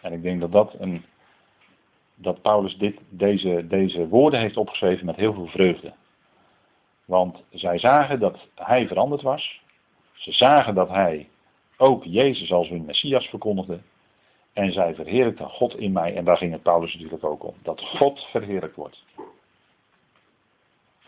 En 0.00 0.12
ik 0.12 0.22
denk 0.22 0.40
dat 0.40 0.52
dat 0.52 0.74
een, 0.78 1.04
dat 2.24 2.42
Paulus 2.42 2.76
dit, 2.76 3.00
deze, 3.08 3.66
deze 3.66 4.08
woorden 4.08 4.40
heeft 4.40 4.56
opgeschreven 4.56 5.06
met 5.06 5.16
heel 5.16 5.32
veel 5.32 5.46
vreugde. 5.46 5.92
Want 7.04 7.42
zij 7.50 7.78
zagen 7.78 8.20
dat 8.20 8.48
hij 8.54 8.86
veranderd 8.86 9.22
was. 9.22 9.62
Ze 10.12 10.32
zagen 10.32 10.74
dat 10.74 10.88
hij 10.88 11.28
ook 11.76 12.04
Jezus 12.04 12.52
als 12.52 12.68
hun 12.68 12.84
Messias 12.84 13.26
verkondigde. 13.26 13.80
En 14.52 14.72
zij 14.72 14.94
verheerlijkten 14.94 15.48
God 15.48 15.76
in 15.76 15.92
mij. 15.92 16.16
En 16.16 16.24
daar 16.24 16.36
ging 16.36 16.52
het 16.52 16.62
Paulus 16.62 16.94
natuurlijk 16.94 17.24
ook 17.24 17.44
om. 17.44 17.54
Dat 17.62 17.80
God 17.80 18.20
verheerlijkt 18.30 18.76
wordt. 18.76 19.04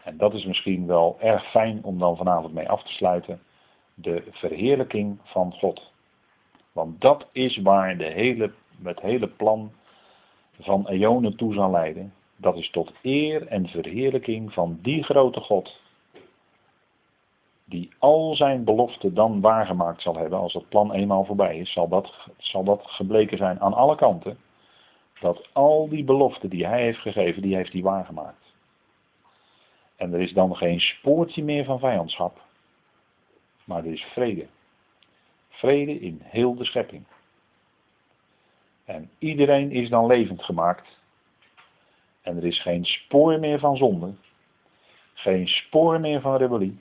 En 0.02 0.16
dat 0.16 0.34
is 0.34 0.44
misschien 0.44 0.86
wel 0.86 1.16
erg 1.20 1.50
fijn 1.50 1.84
om 1.84 1.98
dan 1.98 2.16
vanavond 2.16 2.54
mee 2.54 2.68
af 2.68 2.82
te 2.82 2.92
sluiten. 2.92 3.42
De 3.94 4.22
verheerlijking 4.30 5.18
van 5.22 5.52
God. 5.52 5.90
Want 6.72 7.00
dat 7.00 7.28
is 7.32 7.56
waar 7.56 7.96
de 7.96 8.04
hele, 8.04 8.52
het 8.82 9.00
hele 9.00 9.28
plan 9.28 9.72
van 10.60 10.88
eonen 10.88 11.36
toe 11.36 11.54
zal 11.54 11.70
leiden. 11.70 12.12
Dat 12.36 12.56
is 12.56 12.70
tot 12.70 12.92
eer 13.02 13.46
en 13.46 13.68
verheerlijking 13.68 14.52
van 14.52 14.78
die 14.82 15.02
grote 15.02 15.40
God. 15.40 15.80
Die 17.64 17.90
al 17.98 18.34
zijn 18.34 18.64
beloften 18.64 19.14
dan 19.14 19.40
waargemaakt 19.40 20.02
zal 20.02 20.16
hebben. 20.16 20.38
Als 20.38 20.52
het 20.52 20.68
plan 20.68 20.92
eenmaal 20.92 21.24
voorbij 21.24 21.58
is, 21.58 21.72
zal 21.72 21.88
dat, 21.88 22.12
zal 22.38 22.64
dat 22.64 22.82
gebleken 22.84 23.38
zijn 23.38 23.60
aan 23.60 23.74
alle 23.74 23.96
kanten. 23.96 24.38
Dat 25.20 25.48
al 25.52 25.88
die 25.88 26.04
beloften 26.04 26.50
die 26.50 26.66
hij 26.66 26.82
heeft 26.82 26.98
gegeven, 26.98 27.42
die 27.42 27.54
heeft 27.54 27.72
hij 27.72 27.82
waargemaakt. 27.82 28.54
En 29.96 30.12
er 30.12 30.20
is 30.20 30.32
dan 30.32 30.56
geen 30.56 30.80
spoortje 30.80 31.44
meer 31.44 31.64
van 31.64 31.78
vijandschap. 31.78 32.40
Maar 33.64 33.84
er 33.84 33.92
is 33.92 34.02
vrede. 34.02 34.46
Vrede 35.48 36.00
in 36.00 36.20
heel 36.22 36.54
de 36.54 36.64
schepping. 36.64 37.04
En 38.86 39.10
iedereen 39.18 39.70
is 39.70 39.88
dan 39.88 40.06
levend 40.06 40.42
gemaakt. 40.42 40.88
En 42.22 42.36
er 42.36 42.44
is 42.44 42.62
geen 42.62 42.84
spoor 42.84 43.38
meer 43.40 43.58
van 43.58 43.76
zonde. 43.76 44.14
Geen 45.14 45.48
spoor 45.48 46.00
meer 46.00 46.20
van 46.20 46.36
rebellie. 46.36 46.78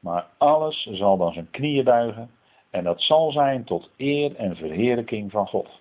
Maar 0.00 0.26
alles 0.38 0.88
zal 0.90 1.16
dan 1.16 1.32
zijn 1.32 1.50
knieën 1.50 1.84
buigen. 1.84 2.30
En 2.70 2.84
dat 2.84 3.02
zal 3.02 3.32
zijn 3.32 3.64
tot 3.64 3.90
eer 3.96 4.36
en 4.36 4.56
verheerlijking 4.56 5.30
van 5.30 5.46
God. 5.46 5.80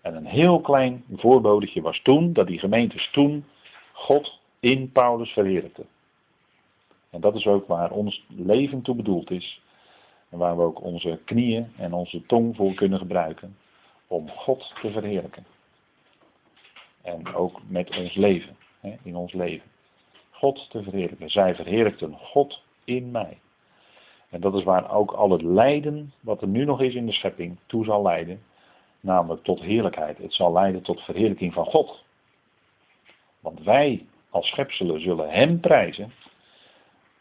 En 0.00 0.16
een 0.16 0.26
heel 0.26 0.60
klein 0.60 1.04
voorbodetje 1.16 1.80
was 1.80 2.00
toen, 2.02 2.32
dat 2.32 2.46
die 2.46 2.58
gemeentes 2.58 3.10
toen 3.10 3.44
God 3.92 4.40
in 4.60 4.92
Paulus 4.92 5.30
verheerlijkte. 5.30 5.84
En 7.10 7.20
dat 7.20 7.34
is 7.34 7.46
ook 7.46 7.66
waar 7.66 7.90
ons 7.90 8.24
leven 8.28 8.82
toe 8.82 8.94
bedoeld 8.94 9.30
is. 9.30 9.60
En 10.28 10.38
waar 10.38 10.56
we 10.56 10.62
ook 10.62 10.82
onze 10.82 11.20
knieën 11.24 11.72
en 11.76 11.92
onze 11.92 12.26
tong 12.26 12.56
voor 12.56 12.74
kunnen 12.74 12.98
gebruiken. 12.98 13.56
Om 14.08 14.30
God 14.30 14.74
te 14.80 14.90
verheerlijken. 14.90 15.46
En 17.02 17.34
ook 17.34 17.60
met 17.66 17.96
ons 17.96 18.14
leven. 18.14 18.56
Hè, 18.80 18.96
in 19.02 19.16
ons 19.16 19.32
leven. 19.32 19.68
God 20.30 20.70
te 20.70 20.82
verheerlijken. 20.82 21.30
Zij 21.30 21.54
verheerlijkten 21.54 22.14
God 22.14 22.62
in 22.84 23.10
mij. 23.10 23.38
En 24.30 24.40
dat 24.40 24.54
is 24.54 24.62
waar 24.62 24.90
ook 24.90 25.12
al 25.12 25.30
het 25.30 25.42
lijden 25.42 26.12
wat 26.20 26.42
er 26.42 26.48
nu 26.48 26.64
nog 26.64 26.80
is 26.80 26.94
in 26.94 27.06
de 27.06 27.12
schepping 27.12 27.56
toe 27.66 27.84
zal 27.84 28.02
leiden. 28.02 28.42
Namelijk 29.00 29.42
tot 29.42 29.60
heerlijkheid. 29.60 30.18
Het 30.18 30.34
zal 30.34 30.52
leiden 30.52 30.82
tot 30.82 31.00
verheerlijking 31.00 31.52
van 31.52 31.64
God. 31.64 32.04
Want 33.40 33.62
wij 33.62 34.06
als 34.30 34.46
schepselen 34.46 35.00
zullen 35.00 35.30
Hem 35.30 35.60
prijzen. 35.60 36.12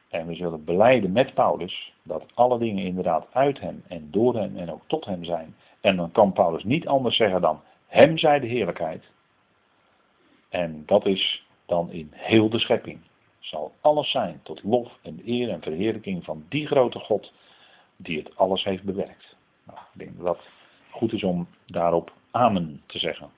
En 0.10 0.28
we 0.28 0.36
zullen 0.36 0.64
beleiden 0.64 1.12
met 1.12 1.34
Paulus 1.34 1.94
dat 2.04 2.26
alle 2.34 2.60
dingen 2.60 2.84
inderdaad 2.84 3.28
uit 3.32 3.60
Hem 3.60 3.84
en 3.88 4.12
door 4.12 4.36
Hem 4.36 4.58
en 4.58 4.72
ook 4.72 4.84
tot 4.88 5.06
Hem 5.06 5.24
zijn. 5.24 5.56
En 5.88 5.96
dan 5.96 6.12
kan 6.12 6.34
Paulus 6.34 6.64
niet 6.64 6.88
anders 6.88 7.16
zeggen 7.16 7.42
dan 7.42 7.62
Hem 7.88 8.18
zij 8.18 8.40
de 8.40 8.48
heerlijkheid. 8.48 9.04
En 10.50 10.84
dat 10.86 11.06
is 11.06 11.46
dan 11.66 11.92
in 11.92 12.10
heel 12.12 12.50
de 12.50 12.60
schepping. 12.60 13.00
Zal 13.40 13.74
alles 13.82 14.12
zijn 14.12 14.40
tot 14.44 14.64
lof 14.64 14.98
en 15.02 15.22
eer 15.26 15.50
en 15.50 15.62
verheerlijking 15.62 16.24
van 16.24 16.46
die 16.50 16.68
grote 16.68 17.00
God 17.00 17.34
die 17.96 18.18
het 18.18 18.38
alles 18.38 18.64
heeft 18.64 18.84
bewerkt. 18.84 19.36
Nou, 19.64 19.80
ik 19.80 20.00
denk 20.00 20.16
dat 20.18 20.26
dat 20.26 20.48
goed 20.90 21.14
is 21.14 21.24
om 21.24 21.48
daarop 21.66 22.14
amen 22.32 22.82
te 22.86 23.00
zeggen. 23.00 23.30